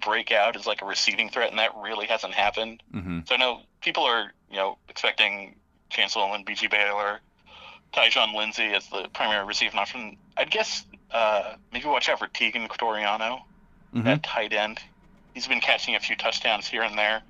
[0.00, 2.82] break out as like a receiving threat, and that really hasn't happened.
[2.92, 5.56] hmm So I know people are, you know, expecting
[5.90, 6.68] Chancellor and B.J.
[6.68, 7.20] Baylor,
[7.92, 10.16] Tyjon Lindsey as the primary receiving option.
[10.36, 13.42] I'd guess uh, maybe watch out for Teagan Quitoriano
[13.94, 14.06] Mhm.
[14.06, 14.80] at tight end.
[15.34, 17.22] He's been catching a few touchdowns here and there.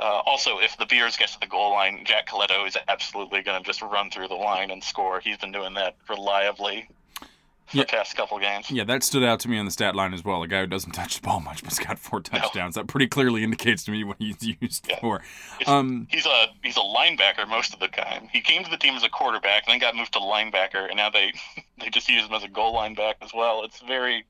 [0.00, 3.60] Uh, also, if the Bears get to the goal line, Jack Colletto is absolutely going
[3.60, 5.18] to just run through the line and score.
[5.20, 6.88] He's been doing that reliably
[7.72, 7.82] Yeah.
[7.82, 8.70] the past couple games.
[8.70, 10.42] Yeah, that stood out to me on the stat line as well.
[10.42, 12.74] A guy who doesn't touch the ball much but's got four touchdowns.
[12.76, 15.00] That pretty clearly indicates to me what he's used Yeah.
[15.00, 15.22] for.
[15.66, 18.28] Um, He's a he's a linebacker most of the time.
[18.32, 21.10] He came to the team as a quarterback, then got moved to linebacker, and now
[21.10, 21.32] they
[21.80, 23.62] they just use him as a goal line back as well.
[23.64, 24.24] It's very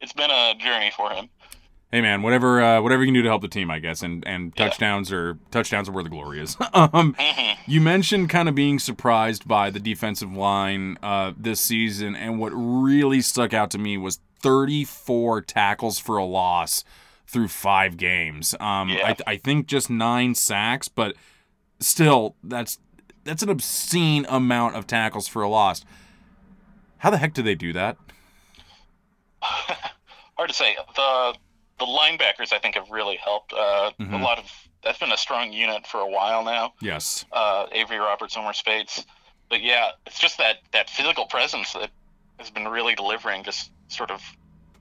[0.00, 1.28] it's been a journey for him.
[1.94, 4.02] Hey man, whatever uh, whatever you can do to help the team, I guess.
[4.02, 4.66] And and Yeah.
[4.68, 6.56] touchdowns are touchdowns are where the glory is.
[6.74, 12.14] um, hmm you mentioned kind of being surprised by the defensive line uh, this season,
[12.16, 16.84] and what really stuck out to me was 34 tackles for a loss
[17.26, 18.54] through five games.
[18.60, 19.14] Um, Yeah.
[19.26, 21.14] I, I think just nine sacks, but
[21.80, 22.78] still, that's
[23.22, 25.84] that's an obscene amount of tackles for a loss.
[26.98, 27.96] How the heck do they do that?
[29.40, 30.76] Hard to say.
[30.96, 31.34] The
[31.78, 33.52] the linebackers I think have really helped.
[33.52, 34.22] Uh, A Mhm.
[34.22, 34.50] lot of
[34.82, 36.74] that's been a strong unit for a while now.
[36.80, 37.24] Yes.
[37.32, 39.04] Uh, Avery Roberts, Omar Speights,
[39.48, 41.90] but yeah, it's just that that physical presence that
[42.38, 43.42] has been really delivering.
[43.44, 44.20] Just sort of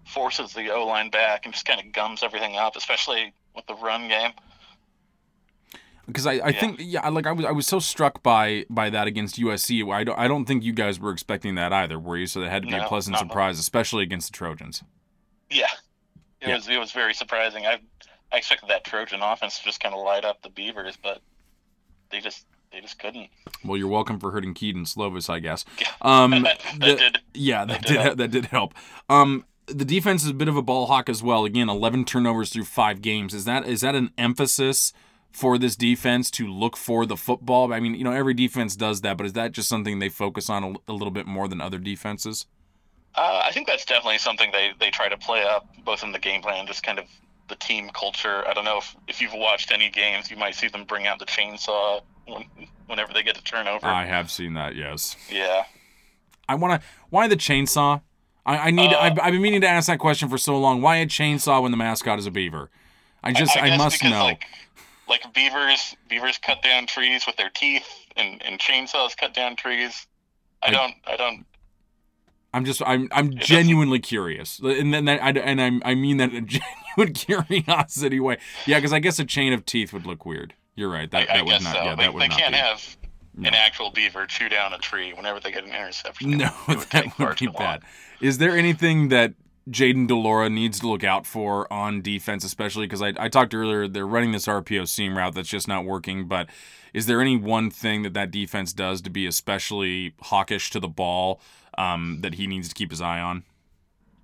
[0.06, 3.76] forces the O line back and just kind of gums everything up, especially with the
[3.76, 4.32] run game.
[6.06, 9.08] Because I, I think yeah like I was I was so struck by by that
[9.08, 9.90] against USC.
[9.90, 12.28] I don't I don't think you guys were expecting that either, were you?
[12.28, 14.84] So that had to be No, a pleasant surprise, especially against the Trojans.
[15.50, 15.68] Yeah,
[16.44, 16.56] it Yeah.
[16.56, 17.66] was it was very surprising.
[17.66, 17.80] I
[18.32, 21.22] I expected that Trojan offense to just kind of light up the Beavers, but
[22.10, 23.30] they just they just couldn't.
[23.64, 25.64] Well, you're welcome for hurting Kedon Slovis, I guess.
[25.80, 25.88] Yeah.
[26.02, 27.20] Um, that the- did.
[27.34, 28.18] Yeah, that That did did help.
[28.18, 28.74] that did help.
[29.10, 31.46] Um, the defense is a bit of a ball hawk as well.
[31.46, 33.34] Again, 11 turnovers through five games.
[33.34, 34.92] Is that is that an emphasis
[35.32, 37.72] for this defense to look for the football?
[37.72, 40.50] I mean, you know, every defense does that, but is that just something they focus
[40.50, 42.46] on a, a little bit more than other defenses?
[43.16, 46.20] Uh, I think that's definitely something they, they try to play up, both in the
[46.20, 47.06] game plan, just kind of
[47.48, 48.48] the team culture.
[48.48, 51.20] I don't know if, if you've watched any games, you might see them bring out
[51.20, 52.46] the chainsaw when,
[52.88, 53.86] whenever they get to turnover.
[53.86, 54.76] I have seen that.
[54.76, 55.16] Yes.
[55.30, 55.64] yeah.
[56.50, 56.88] I want to.
[57.10, 58.02] Why the chainsaw?
[58.46, 58.92] I, I need.
[58.94, 60.82] Uh, I've, I've been meaning to ask that question for so long.
[60.82, 62.70] Why a chainsaw when the mascot is a beaver?
[63.24, 63.56] I just.
[63.56, 64.26] I, guess must because, know.
[64.26, 64.44] Like,
[65.08, 70.08] like beavers, beavers cut down trees with their teeth, and, and chainsaws cut down trees.
[70.62, 70.94] I, I- don't.
[71.08, 71.46] I don't.
[72.54, 76.32] I'm just I'm I'm genuinely curious, and then that, I and I I mean that
[76.34, 76.48] in a
[76.98, 78.38] genuine curiosity way.
[78.68, 80.54] Yeah, because I guess a chain of teeth would look weird.
[80.76, 81.10] You're right.
[81.10, 81.76] That I, I would guess not.
[81.76, 81.84] so.
[81.84, 82.58] Yeah, they that would they not can't be.
[82.60, 82.98] have
[83.40, 86.38] an actual beaver chew down a tree whenever they get an interception.
[86.38, 87.82] No, would- that would be bad.
[88.22, 89.34] Is there anything that
[89.70, 93.56] Jayden de Laura needs to look out for on defense, especially because I I talked
[93.56, 96.48] earlier they're running this RPO seam route that's just not working, but.
[96.94, 100.88] Is there any one thing that that defense does to be especially hawkish to the
[100.88, 101.42] ball
[101.78, 103.44] um, that he needs to keep his eye on?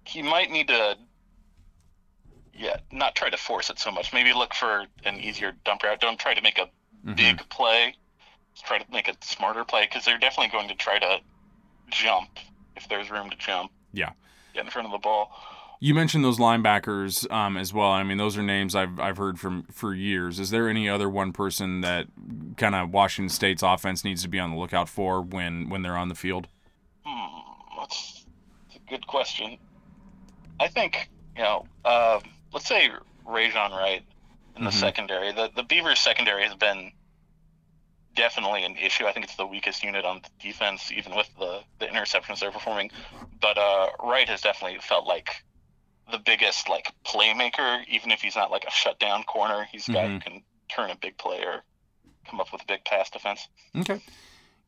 [0.05, 0.97] he might need to
[2.53, 5.99] yeah not try to force it so much maybe look for an easier dump route
[6.01, 6.67] don't try to make a
[7.05, 7.15] Mm-hmm.
[7.15, 7.93] big play
[8.53, 11.19] Just try to make a smarter play because they're definitely going to try to
[11.89, 12.27] jump
[12.75, 14.09] if there's room to jump Yeah.
[14.53, 15.31] get in front of the ball
[15.79, 17.89] You mentioned those linebackers um, as well.
[17.89, 20.39] I mean, those are names I've I've heard from for years.
[20.41, 22.07] Is there any other one person that
[22.57, 25.95] kind of Washington State's offense needs to be on the lookout for when when they're
[25.97, 26.47] on the field?
[27.05, 27.39] hmm,
[27.79, 28.25] that's,
[28.67, 29.57] that's a good question
[30.59, 32.19] i think you know uh,
[32.53, 32.89] let's say
[33.27, 34.03] Rejzohn Wright
[34.57, 34.73] in the Mhm.
[34.73, 36.91] secondary the, the beavers secondary has been
[38.15, 39.05] definitely an issue.
[39.05, 42.91] I think it's the weakest unit on defense, even with the, the interceptions they're performing.
[43.39, 45.29] But uh, Wright has definitely felt like
[46.11, 49.67] the biggest like playmaker, even if he's not like a shutdown corner.
[49.71, 51.63] He's a guy who can turn a big play or
[52.29, 53.47] come up with a big pass defense.
[53.77, 54.01] Okay.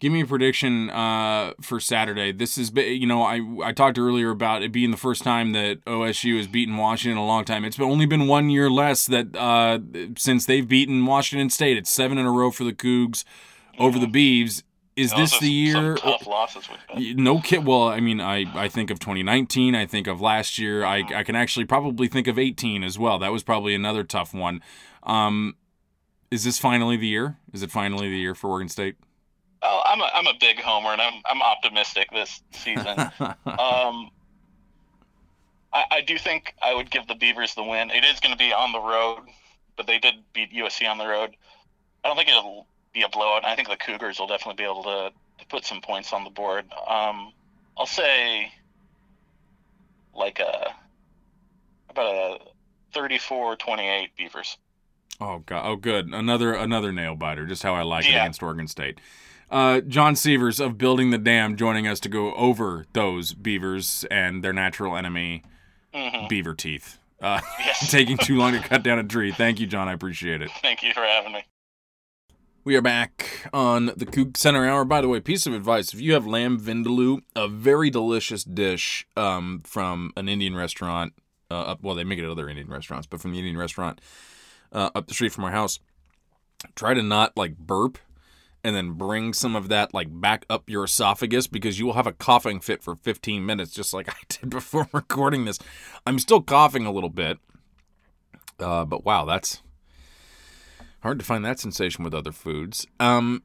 [0.02, 2.32] Give me a prediction uh, for Saturday.
[2.32, 5.86] This is, you know, I I talked earlier about it being the first time that
[5.86, 7.64] OSU has beaten Washington in a long time.
[7.64, 9.78] It's been, only been one year less that uh,
[10.18, 11.78] since they've beaten Washington State.
[11.78, 13.24] It's seven in a row for the Cougs
[13.78, 14.64] over the Beavs.
[14.96, 15.98] Is Those this the year?
[15.98, 17.24] Some tough losses we've been.
[17.24, 17.64] No kid.
[17.64, 19.76] Well, I mean, I, I think of 2019.
[19.76, 20.84] I think of last year.
[20.84, 23.20] I, I can actually probably think of 18 as well.
[23.20, 24.64] That was probably another tough one.
[25.04, 25.58] Um,
[26.32, 27.38] is this finally the year?
[27.54, 28.96] Is it finally the year for Oregon State?
[29.64, 32.88] Oh, I'm a, I'm a big homer, and I'm I'm optimistic this season.
[33.46, 34.10] um,
[35.74, 37.92] I, I do think I would give the Beavers the win.
[37.92, 39.20] It is going to be on the road,
[39.78, 41.36] but they did beat USC on the road.
[42.04, 43.46] I don't think it'll be a blowout.
[43.46, 46.30] I think the Cougars will definitely be able to, to put some points on the
[46.30, 46.66] board.
[46.88, 47.32] Um,
[47.78, 48.52] I'll say
[50.14, 50.74] like a
[51.90, 52.40] about
[52.96, 54.58] a 34-28 Beavers.
[55.20, 55.64] Oh god!
[55.66, 56.08] Oh good!
[56.08, 57.46] Another another nail biter.
[57.46, 59.00] Just how I like it against Oregon State.
[59.52, 64.44] Uh, John Severs of Building the Dam joining us to go over those beavers and
[64.44, 65.44] their natural enemy,
[65.94, 67.00] hmm beaver teeth.
[67.22, 67.92] Uh, Yes.
[67.92, 69.32] taking too long to cut down a tree.
[69.32, 69.88] Thank you, John.
[69.90, 70.50] I appreciate it.
[70.62, 71.44] Thank you for having me.
[72.64, 74.86] We are back on the Coug Center Hour.
[74.86, 79.06] By the way, piece of advice: if you have lamb vindaloo, a very delicious dish
[79.18, 81.14] um, from an Indian restaurant,
[81.50, 84.00] uh, up, well, they make it at other Indian restaurants, but from the Indian restaurant
[84.72, 85.80] uh, up the street from our house,
[86.76, 87.98] try to not like burp,
[88.64, 92.08] and then bring some of that like back up your esophagus because you will have
[92.08, 95.60] a coughing fit for 15 minutes, just like I did before recording this.
[96.06, 97.38] I'm still coughing a little bit,
[98.60, 99.62] uh, but wow, that's
[101.02, 102.86] Hard to find that sensation with other foods.
[103.00, 103.42] Um,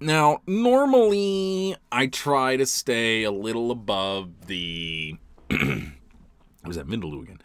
[0.00, 5.16] now, normally I try to stay a little above the.
[5.50, 7.40] was that Vindaloo again?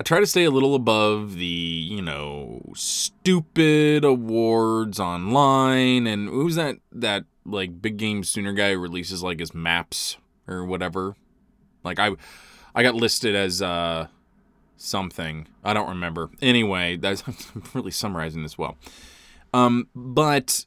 [0.00, 6.06] I try to stay a little above the, you know, stupid awards online.
[6.06, 10.64] And who's that, that, like, big game sooner guy who releases, like, his maps or
[10.64, 11.16] whatever?
[11.82, 12.12] Like, I,
[12.74, 14.06] I got listed as, uh,
[14.76, 15.48] something.
[15.64, 16.30] I don't remember.
[16.40, 18.76] Anyway, that's I'm really summarizing this well.
[19.52, 20.64] Um, but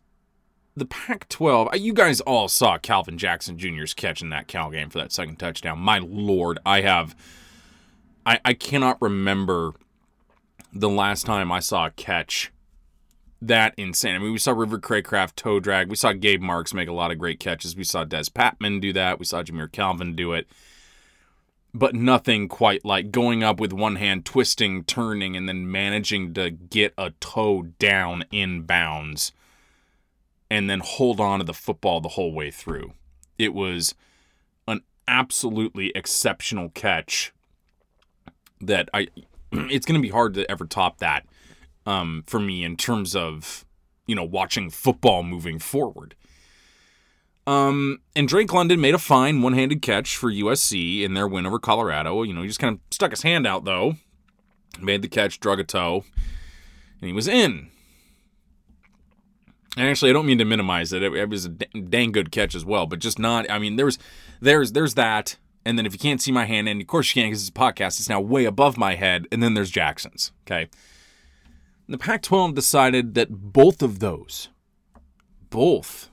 [0.76, 4.90] the Pac-12, uh, you guys all saw Calvin Jackson Jr.'s catch in that Cal game
[4.90, 5.80] for that second touchdown.
[5.80, 7.16] My lord, I have
[8.26, 9.74] I, I cannot remember
[10.74, 12.52] the last time I saw a catch
[13.42, 14.16] that insane.
[14.16, 15.90] I mean, we saw River Cracraft toe drag.
[15.90, 17.76] We saw Gabe Marks make a lot of great catches.
[17.76, 19.20] We saw Dez Patmon do that.
[19.20, 20.48] We saw Jamire Calvin do it.
[21.74, 26.52] But nothing quite like going up with one hand, twisting, turning, and then managing to
[26.52, 29.32] get a toe down in bounds
[30.50, 32.94] and then hold on to the football the whole way through.
[33.40, 33.96] It was
[34.68, 37.32] an absolutely exceptional catch
[38.62, 39.08] that I
[39.52, 41.26] it's going to be hard to ever top that
[41.86, 43.66] um, for me in terms of
[44.08, 46.16] you know watching football moving forward.
[47.48, 51.58] Um, and Drake London made a fine one-handed catch for USC in their win over
[51.58, 52.22] Colorado.
[52.22, 53.96] You know, he just kind of stuck his hand out though,
[54.80, 56.06] made the catch, drug a toe,
[57.00, 57.72] and he was in.
[59.78, 61.02] And actually, I don't mean to minimize it.
[61.02, 63.50] It, it was a dang good catch as well, but just not.
[63.50, 63.98] I mean, there's,
[64.42, 65.38] there's, there's that.
[65.66, 67.50] And then if you can't see my hand, and of course you can't because it's
[67.50, 69.28] a podcast, it's now way above my head.
[69.32, 70.32] And then there's Jackson's.
[70.46, 70.62] Okay.
[71.88, 74.50] And the Pac 12 decided that both of those,
[75.50, 76.10] both,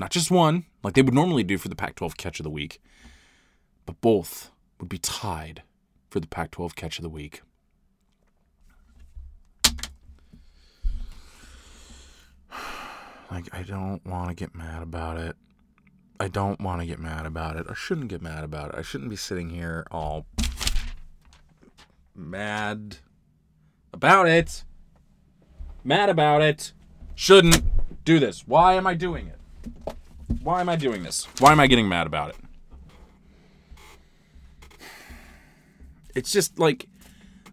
[0.00, 2.50] not just one, like they would normally do for the Pac 12 catch of the
[2.50, 2.80] week,
[3.86, 5.62] but both would be tied
[6.10, 7.42] for the Pac 12 catch of the week.
[13.30, 15.36] Like, I don't want to get mad about it.
[16.20, 17.66] I don't want to get mad about it.
[17.68, 18.74] I shouldn't get mad about it.
[18.76, 20.26] I shouldn't be sitting here all
[22.14, 22.96] mad
[23.92, 24.64] about it.
[25.84, 26.72] Mad about it.
[27.14, 27.62] Shouldn't
[28.04, 28.46] do this.
[28.48, 29.94] Why am I doing it?
[30.42, 31.26] Why am I doing this?
[31.38, 32.36] Why am I getting mad about it?
[36.14, 36.88] It's just like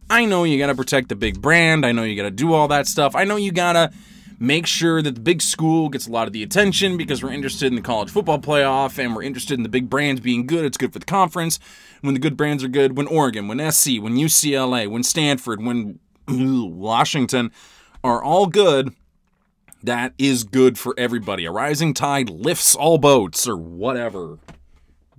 [0.10, 1.86] I know you got to protect the big brand.
[1.86, 3.16] I know you got to do all that stuff.
[3.16, 3.92] I know you got to
[4.40, 7.68] make sure that the big school gets a lot of the attention because we're interested
[7.68, 10.66] in the college football playoff and we're interested in the big brands being good.
[10.66, 11.60] It's good for the conference.
[12.02, 16.00] When the good brands are good, when Oregon, when SC, when UCLA, when Stanford, when
[16.28, 17.52] Washington
[18.04, 18.94] are all good,
[19.84, 21.46] that is good for everybody.
[21.46, 24.40] A rising tide lifts all boats, or whatever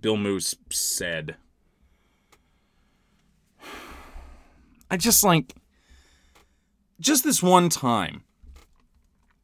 [0.00, 1.36] Bill Moos said.
[4.90, 5.54] I just like,
[7.00, 8.22] just this one time,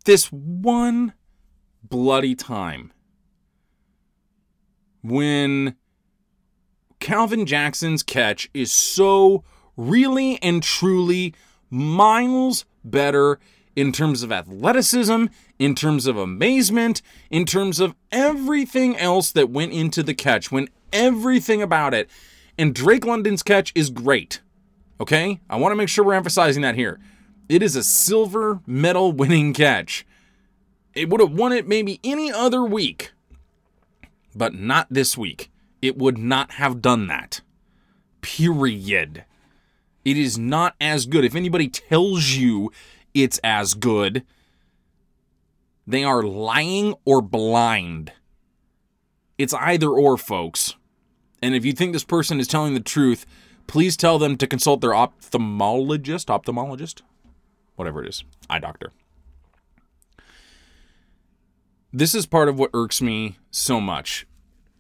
[0.03, 1.15] this one
[1.83, 2.93] bloody time
[5.03, 5.77] when
[7.01, 9.43] Calvin Jackson's catch is so
[9.77, 11.35] really and truly
[11.69, 13.39] miles better
[13.75, 15.27] in terms of athleticism,
[15.59, 20.69] in terms of amazement, in terms of everything else that went into the catch, when
[20.93, 22.09] everything about it.
[22.59, 24.41] And Drake London's catch is great.
[25.01, 25.41] Okay?
[25.49, 27.01] I want to make sure we're emphasizing that here.
[27.49, 30.07] It is a silver medal winning catch.
[30.95, 33.13] It would have won it maybe any other week,
[34.35, 35.51] but not this week.
[35.81, 37.41] It would not have done that.
[38.21, 39.25] Period.
[40.05, 41.25] It is not as good.
[41.25, 42.71] If anybody tells you
[43.15, 44.25] it's as good,
[45.87, 48.13] they are lying or blind.
[49.39, 50.77] It's either or, folks.
[51.43, 53.27] And if you think this person is telling the truth,
[53.67, 57.03] please tell them to consult their ophthalmologist, ophthalmologist,
[57.77, 58.93] whatever it is, eye doctor.
[61.93, 64.27] This is part of what irks me so much.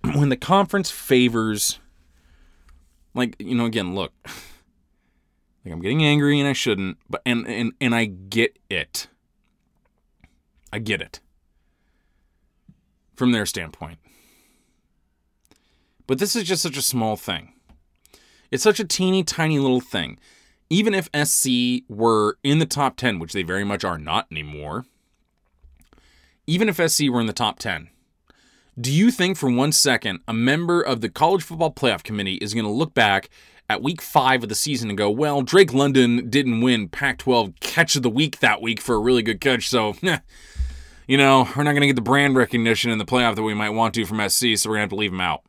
[0.14, 1.78] When the conference favors,
[3.14, 7.72] like, you know, again, look, like I'm getting angry and I shouldn't, but, and, and,
[7.80, 9.06] and I get it.
[10.72, 11.20] I get it
[13.14, 13.98] from their standpoint.
[16.06, 17.52] But this is just such a small thing.
[18.50, 20.18] It's such a teeny tiny little thing
[20.72, 24.86] even if SC were in the top 10, which they very much are not anymore,
[26.46, 27.90] even if SC were in the top 10,
[28.80, 32.54] do you think for one second a member of the College Football Playoff Committee is
[32.54, 33.28] going to look back
[33.68, 37.52] at week five of the season and go, well, Drake London didn't win Pac 12
[37.60, 40.20] catch of the week that week for a really good catch, so, eh,
[41.06, 43.52] you know, we're not going to get the brand recognition in the playoff that we
[43.52, 45.42] might want to from SC, so we're going to have to leave him out.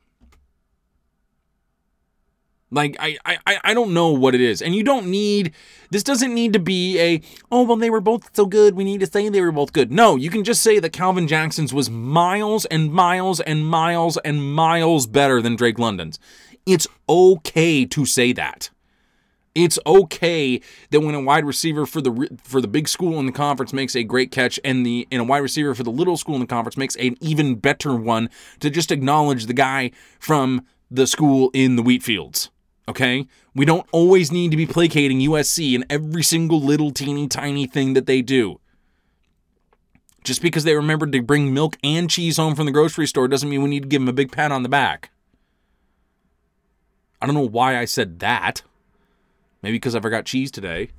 [2.74, 4.62] Like I, I I don't know what it is.
[4.62, 5.54] And you don't need
[5.92, 7.22] this doesn't need to be a
[7.52, 9.92] oh well they were both so good, we need to say they were both good.
[9.92, 14.54] No, you can just say that Calvin Jackson's was miles and miles and miles and
[14.54, 16.20] miles better than Drake London's.
[16.66, 18.70] It's okay to say that.
[19.56, 23.32] It's okay that when a wide receiver for the for the big school in the
[23.32, 26.36] conference makes a great catch and the and a wide receiver for the little school
[26.36, 28.30] in the conference makes an even better one
[28.62, 32.50] to just acknowledge the guy from the school in the wheat fields.
[32.88, 33.28] Okay?
[33.56, 37.94] We don't always need to be placating USC in every single little teeny tiny thing
[37.94, 38.60] that they do.
[40.24, 43.50] Just because they remembered to bring milk and cheese home from the grocery store doesn't
[43.50, 45.12] mean we need to give them a big pat on the back.
[47.22, 48.64] I don't know why I said that.
[49.62, 50.90] Maybe because I forgot cheese today.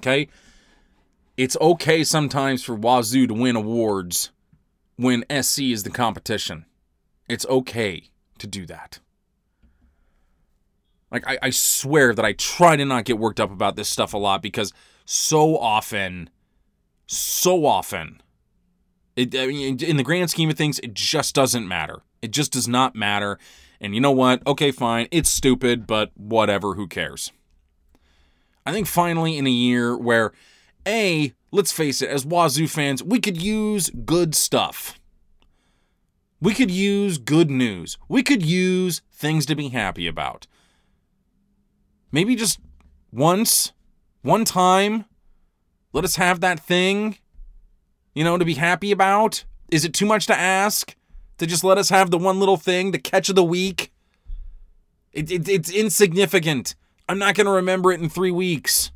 [0.00, 0.28] Okay?
[1.36, 4.30] It's okay sometimes for Wazoo to win awards
[4.96, 6.66] when SC is the competition.
[7.28, 8.04] It's okay
[8.38, 8.98] to do that.
[11.10, 14.12] Like, I, I swear that I try to not get worked up about this stuff
[14.12, 14.72] a lot because
[15.04, 16.28] so often,
[17.06, 18.20] so often,
[19.16, 22.02] it, I mean, in the grand scheme of things, it just doesn't matter.
[22.20, 23.38] It just does not matter.
[23.80, 24.46] And you know what?
[24.46, 25.08] Okay, fine.
[25.10, 26.74] It's stupid, but whatever.
[26.74, 27.32] Who cares?
[28.66, 30.32] I think finally in a year where,
[30.86, 34.98] A, let's face it, as Wazoo fans, we could use good stuff.
[36.40, 37.98] We could use good news.
[38.08, 40.46] We could use things to be happy about.
[42.10, 42.58] Maybe just
[43.12, 43.72] once,
[44.22, 45.04] one time,
[45.92, 47.18] let us have that thing,
[48.14, 49.44] you know, to be happy about.
[49.70, 50.96] Is it too much to ask
[51.38, 53.92] to just let us have the one little thing, the catch of the week?
[55.12, 56.74] It, it, it's insignificant.
[57.08, 58.90] I'm not going to remember it in three weeks.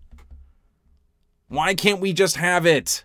[1.48, 3.04] Why can't we just have it?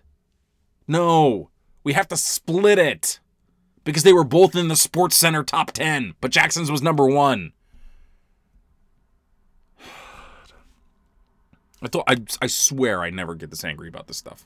[0.87, 1.49] No,
[1.83, 3.19] we have to split it
[3.83, 7.53] because they were both in the SportsCenter top 10, but Jackson's was number one.
[11.81, 14.45] I thought I, I swear I never get this angry about this stuff.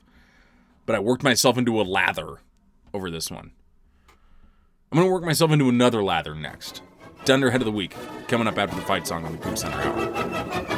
[0.84, 2.38] But I worked myself into a lather
[2.92, 3.52] over this one.
[4.90, 6.82] I'm gonna work myself into another lather next.
[7.24, 7.94] Dunderhead of the week
[8.28, 10.71] coming up after the fight song on the Coug Center Hour.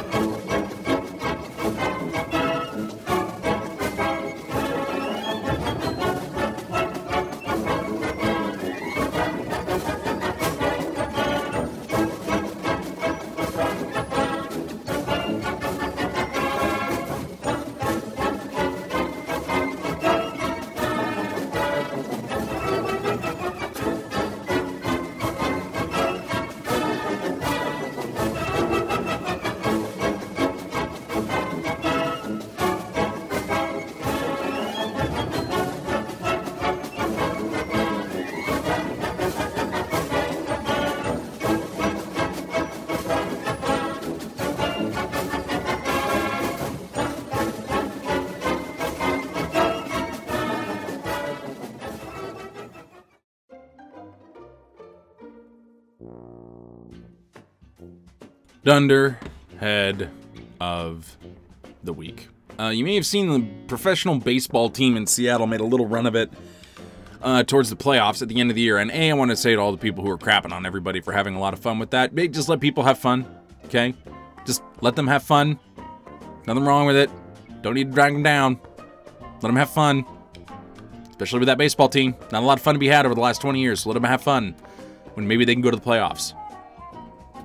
[58.65, 60.09] Dunderhead
[60.59, 61.17] of
[61.83, 62.29] the week.
[62.59, 66.07] Uh, you may have seen the professional baseball team in Seattle made a little run
[66.07, 66.33] of it
[67.21, 68.79] uh, towards the playoffs at the end of the year.
[68.79, 70.99] And A, I want to say to all the people who are crapping on everybody
[70.99, 73.27] for having a lot of fun with that, just let people have fun,
[73.65, 73.93] okay?
[74.45, 75.59] Just let them have fun.
[76.47, 77.11] Nothing wrong with it.
[77.61, 78.59] Don't need to drag them down.
[79.19, 80.05] Let them have fun.
[81.11, 82.15] Especially with that baseball team.
[82.31, 83.81] Not a lot of fun to be had over the last 20 years.
[83.81, 84.55] So let them have fun
[85.13, 86.33] when maybe they can go to the playoffs.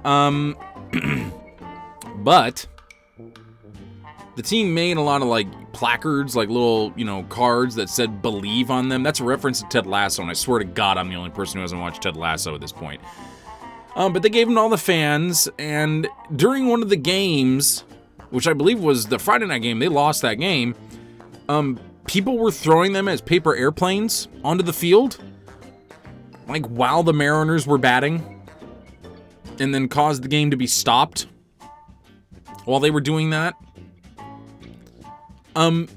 [0.05, 0.57] Um,
[2.17, 2.67] but
[4.37, 8.23] the team made a lot of like placards, like little, you know, cards that said
[8.23, 9.03] believe on them.
[9.03, 11.57] That's a reference to Ted Lasso, and I swear to God, I'm the only person
[11.57, 13.01] who hasn't watched Ted Lasso at this point.
[13.97, 17.85] Um, but they gave them to all the fans, and during one of the games,
[18.31, 20.75] which I believe was the Friday night game, they lost that game.
[21.49, 25.19] Um, people were throwing them as paper airplanes onto the field,
[26.49, 28.40] like while the Mariners were batting
[29.61, 31.27] and then caused the game to be stopped
[32.65, 33.55] while they were doing that.
[35.55, 35.89] Um,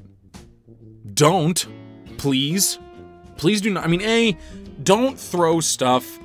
[1.14, 1.66] don't,
[2.18, 2.80] please,
[3.38, 3.86] please do not.
[3.86, 4.38] I mean, a,
[4.84, 6.20] don't throw stuff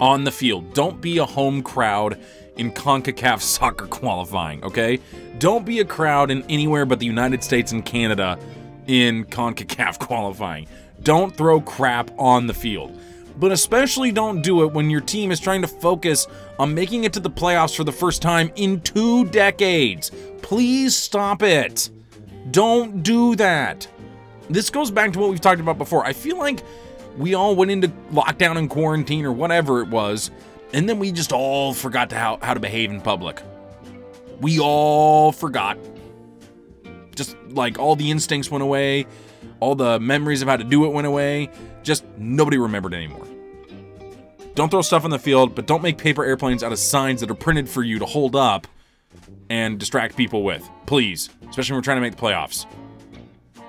[0.00, 0.72] on the field.
[0.74, 2.18] Don't be a home crowd
[2.56, 4.98] in CONCACAF soccer qualifying, okay?
[5.38, 8.38] Don't be a crowd in anywhere but the United States and Canada
[8.86, 10.66] in CONCACAF qualifying.
[11.02, 12.98] Don't throw crap on the field
[13.40, 16.26] but especially don't do it when your team is trying to focus
[16.58, 20.12] on making it to the playoffs for the first time in two decades.
[20.42, 21.88] Please stop it.
[22.50, 23.88] Don't do that.
[24.50, 26.04] This goes back to what we've talked about before.
[26.04, 26.62] I feel like
[27.16, 30.30] we all went into lockdown and quarantine or whatever it was,
[30.74, 33.42] and then we just all forgot to how, how to behave in public.
[34.40, 35.78] We all forgot.
[37.14, 39.06] Just like all the instincts went away,
[39.60, 41.50] all the memories of how to do it went away.
[41.82, 43.29] Just nobody remembered anymore.
[44.54, 47.30] Don't throw stuff on the field, but don't make paper airplanes out of signs that
[47.30, 48.66] are printed for you to hold up
[49.48, 50.68] and distract people with.
[50.86, 51.30] Please.
[51.48, 52.66] Especially when we're trying to make the playoffs.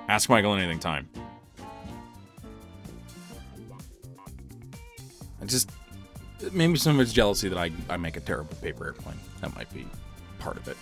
[0.08, 1.10] Ask Michael anything time.
[5.42, 5.72] I just
[6.52, 9.20] maybe some of it's jealousy that I, I make a terrible paper airplane.
[9.42, 9.88] That might be
[10.40, 10.78] part of it.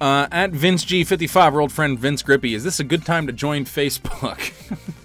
[0.00, 3.32] Uh, at Vince G55, our old friend Vince Grippi, is this a good time to
[3.32, 4.52] join Facebook?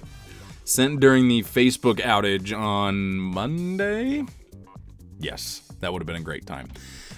[0.70, 4.24] Sent during the Facebook outage on Monday?
[5.17, 6.70] Yes, that would have been a great time.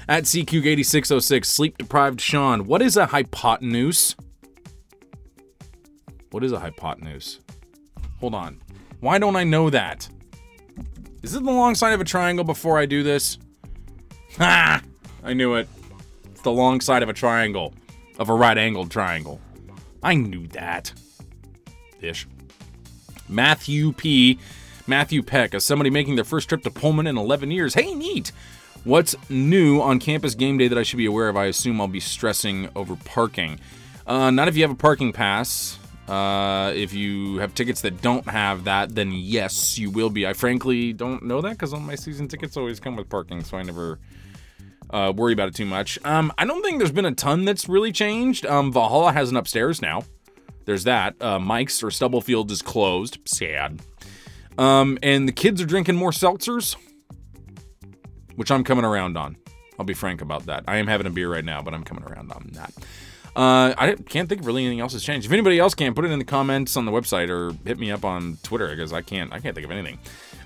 [0.07, 2.65] At CQ8606, sleep deprived Sean.
[2.65, 4.15] What is a hypotenuse?
[6.29, 7.41] What is a hypotenuse?
[8.21, 8.61] Hold on.
[9.01, 10.07] Why don't I know that?
[11.21, 13.37] Is it the long side of a triangle before I do this?
[14.37, 14.81] Ha!
[15.25, 15.67] I knew it.
[16.31, 17.73] It's the long side of a triangle,
[18.17, 19.41] of a right angled triangle.
[20.01, 20.93] I knew that.
[21.99, 22.27] Ish.
[23.31, 24.37] Matthew P.
[24.87, 27.73] Matthew Peck, as somebody making their first trip to Pullman in 11 years.
[27.73, 28.31] Hey, neat!
[28.83, 31.37] What's new on campus game day that I should be aware of?
[31.37, 33.59] I assume I'll be stressing over parking.
[34.07, 35.77] Uh, not if you have a parking pass.
[36.07, 40.27] Uh, if you have tickets that don't have that, then yes, you will be.
[40.27, 43.57] I frankly don't know that because all my season tickets always come with parking, so
[43.57, 43.99] I never
[44.89, 45.99] uh, worry about it too much.
[46.03, 48.45] Um, I don't think there's been a ton that's really changed.
[48.45, 50.03] Um, Valhalla has an upstairs now.
[50.65, 51.21] There's that.
[51.21, 53.17] Uh, Mike's or Stubblefield is closed.
[53.25, 53.81] Sad.
[54.57, 56.75] Um, and the kids are drinking more seltzers,
[58.35, 59.37] which I'm coming around on.
[59.79, 60.63] I'll be frank about that.
[60.67, 62.73] I am having a beer right now, but I'm coming around on that.
[63.35, 65.25] Uh, I can't think of really anything else has changed.
[65.25, 67.89] If anybody else can, put it in the comments on the website or hit me
[67.89, 69.31] up on Twitter because I can't.
[69.31, 69.99] I can't think of anything.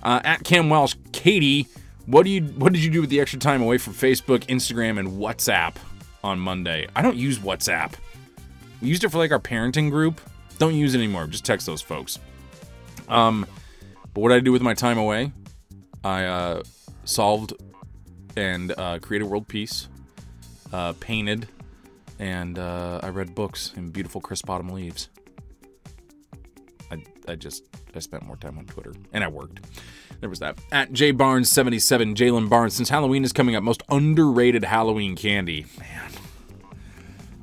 [0.03, 1.67] Uh, at Cam Welsh, Katie,
[2.05, 4.99] what do you what did you do with the extra time away from Facebook, Instagram,
[4.99, 5.75] and WhatsApp
[6.23, 6.87] on Monday?
[6.95, 7.93] I don't use WhatsApp.
[8.81, 10.21] We used it for like our parenting group.
[10.57, 11.27] Don't use it anymore.
[11.27, 12.19] Just text those folks.
[13.07, 13.45] Um,
[14.13, 15.31] but what I do with my time away?
[16.03, 16.63] I uh,
[17.03, 17.53] solved
[18.37, 19.87] and uh, created world peace,
[20.71, 21.47] uh, painted,
[22.19, 25.09] and uh, I read books in beautiful crisp autumn leaves.
[26.91, 27.63] I, I just
[27.95, 29.61] I spent more time on Twitter and I worked.
[30.19, 30.57] There was that.
[30.71, 32.73] At J Barnes 77, Jalen Barnes.
[32.73, 35.65] Since Halloween is coming up, most underrated Halloween candy.
[35.79, 36.11] Man.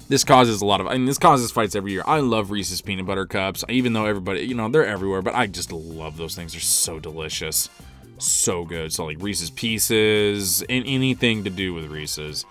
[0.09, 2.03] This causes a lot of I mean this causes fights every year.
[2.07, 5.47] I love Reese's peanut butter cups, even though everybody, you know, they're everywhere, but I
[5.47, 6.53] just love those things.
[6.53, 7.71] They're so delicious.
[8.19, 8.93] So good.
[8.93, 12.45] So like Reese's pieces and anything to do with Reese's.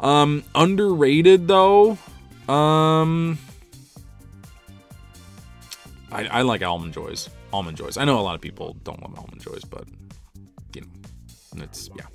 [0.00, 1.96] Um underrated though.
[2.48, 3.38] Um
[6.12, 7.28] I, I like almond joys.
[7.52, 7.96] Almond joys.
[7.96, 9.84] I know a lot of people don't love almond joys, but
[10.74, 12.06] you know, it's yeah.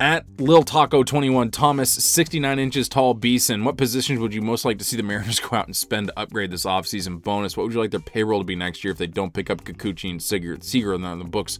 [0.00, 3.64] At Lil Taco 21, Thomas, 69 inches tall, Beeson.
[3.64, 6.18] What positions would you most like to see the Mariners go out and spend to
[6.18, 7.56] upgrade this offseason bonus?
[7.56, 9.64] What would you like their payroll to be next year if they don't pick up
[9.64, 11.58] Kikuchi and Seager, Seager on the books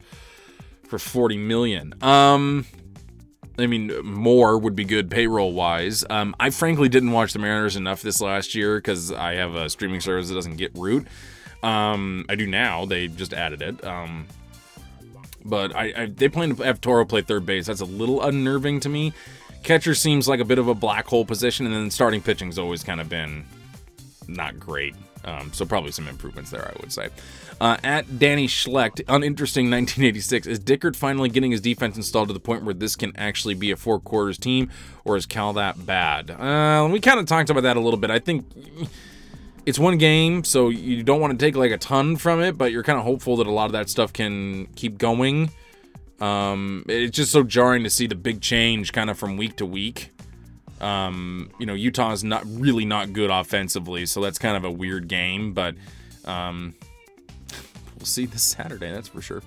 [0.88, 1.94] for 40 million?
[2.02, 2.66] Um,
[3.58, 6.04] I mean, more would be good payroll wise.
[6.10, 9.70] Um, I frankly didn't watch the Mariners enough this last year because I have a
[9.70, 11.06] streaming service that doesn't get Root.
[11.62, 12.84] Um, I do now.
[12.84, 13.84] They just added it.
[13.84, 14.26] Um,
[15.44, 17.66] but I, I they plan to have Toro play third base.
[17.66, 19.12] That's a little unnerving to me.
[19.62, 22.84] Catcher seems like a bit of a black hole position, and then starting pitching's always
[22.84, 23.44] kind of been
[24.28, 24.94] not great.
[25.24, 27.08] Um, so probably some improvements there, I would say.
[27.60, 30.46] Uh, at Danny Schlecht, uninteresting 1986.
[30.48, 33.70] Is Dickert finally getting his defense installed to the point where this can actually be
[33.70, 34.70] a four quarters team,
[35.04, 36.30] or is Cal that bad?
[36.30, 38.10] Uh, we kind of talked about that a little bit.
[38.10, 38.44] I think
[39.66, 42.70] it's one game, so you don't want to take like a ton from it, but
[42.72, 45.50] you're kind of hopeful that a lot of that stuff can keep going.
[46.20, 49.66] Um, it's just so jarring to see the big change kind of from week to
[49.66, 50.10] week.
[50.80, 54.70] Um, you know, Utah is not really not good offensively, so that's kind of a
[54.70, 55.74] weird game, but
[56.24, 56.74] um,
[57.98, 59.42] we'll see this Saturday, that's for sure.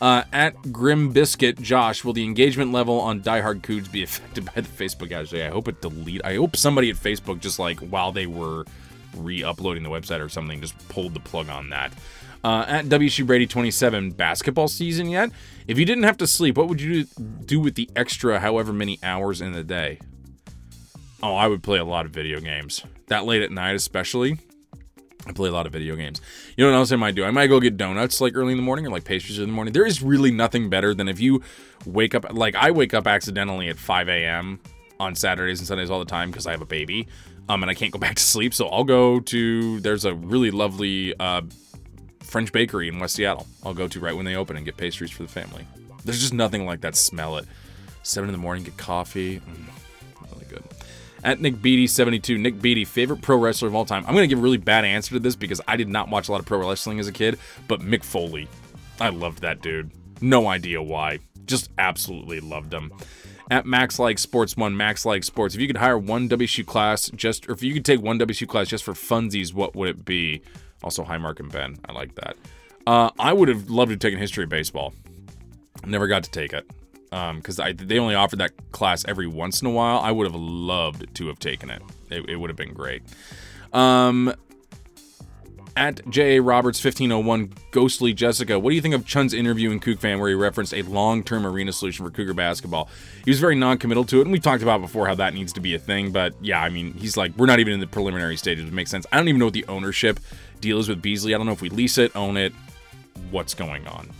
[0.00, 4.46] Uh, at Grim Biscuit, Josh, will the engagement level on Die Hard Cougs be affected
[4.46, 5.44] by the Facebook outage?
[5.44, 6.24] I hope it delete.
[6.24, 8.64] I hope somebody at Facebook just like while they were
[9.16, 11.92] re-uploading the website or something just pulled the plug on that.
[12.44, 15.30] Uh, at WC Brady 27, basketball season yet?
[15.66, 17.04] If you didn't have to sleep, what would you
[17.44, 19.98] do with the extra however many hours in the day?
[21.22, 22.84] Oh, I would play a lot of video games.
[23.08, 24.38] That late at night, especially.
[25.26, 26.20] I play a lot of video games.
[26.56, 27.24] You know what else I might do?
[27.24, 29.52] I might go get donuts like early in the morning or like pastries in the
[29.52, 29.72] morning.
[29.72, 31.42] There is really nothing better than if you
[31.84, 34.60] wake up, like I wake up accidentally at 5 a.m.
[35.00, 37.08] on Saturdays and Sundays all the time because I have a baby
[37.48, 38.54] um, and I can't go back to sleep.
[38.54, 41.42] So I'll go to, there's a really lovely uh,
[42.20, 43.46] French bakery in West Seattle.
[43.64, 45.66] I'll go to right when they open and get pastries for the family.
[46.04, 46.96] There's just nothing like that.
[46.96, 47.46] Smell it.
[48.02, 49.40] Seven in the morning, get coffee.
[49.40, 49.68] Mm
[50.32, 50.64] really good.
[51.24, 52.38] at Nick Beatty 72.
[52.38, 54.04] Nick Beatty, favorite pro wrestler of all time.
[54.06, 56.32] I'm to give a really bad answer to this because I did not watch a
[56.32, 58.48] lot of pro wrestling as a kid, but Mick Foley.
[59.00, 59.90] I loved that dude.
[60.20, 61.20] No idea why.
[61.46, 62.92] Just absolutely loved him.
[63.50, 65.54] At Max Like Sports One, Max Like Sports.
[65.54, 68.46] If you could hire one WSU class just, or if you could take one WSU
[68.46, 70.42] class just for funsies, what would it be?
[70.82, 71.76] Also, hi Mark and Ben.
[71.88, 72.36] I like that.
[72.86, 74.94] Uh, I would have loved to have taken history of baseball.
[75.84, 76.68] Never got to take it
[77.10, 79.98] because um, they only offered that class every once in a while.
[79.98, 81.82] I would have loved to have taken it.
[82.10, 83.02] It, it would have been great.
[83.72, 84.34] Um,
[85.78, 86.42] At J.A.
[86.42, 90.34] Roberts 1501, Ghostly Jessica, what do you think of Chun's interview in CougFan where he
[90.34, 92.88] referenced a long term arena solution for Cougar basketball?
[93.24, 95.52] He was very non committal to it, and we've talked about before how that needs
[95.52, 97.86] to be a thing, but yeah, I mean, he's like, we're not even in the
[97.86, 98.66] preliminary stages.
[98.66, 99.06] It makes sense.
[99.12, 100.18] I don't even know what the ownership
[100.60, 101.32] deal is with Beasley.
[101.32, 102.52] I don't know if we lease it, own it,
[103.30, 104.10] what's going on.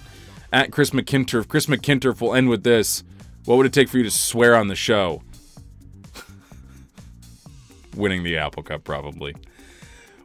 [0.53, 3.03] At Chris McKinturf, Chris McKinturf will end with this.
[3.47, 5.25] What would it take for you to swear on the show?
[7.97, 9.35] Winning the Apple Cup, probably.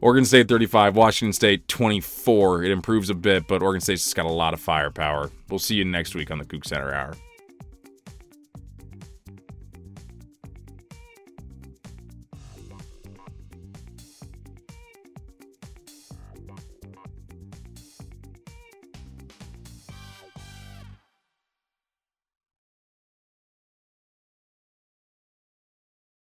[0.03, 2.63] Oregon State 35, Washington State 24.
[2.65, 5.31] It improves a bit, but Oregon State's got a lot of firepower.
[5.47, 7.13] We'll see you next week on the Coug Center Hour.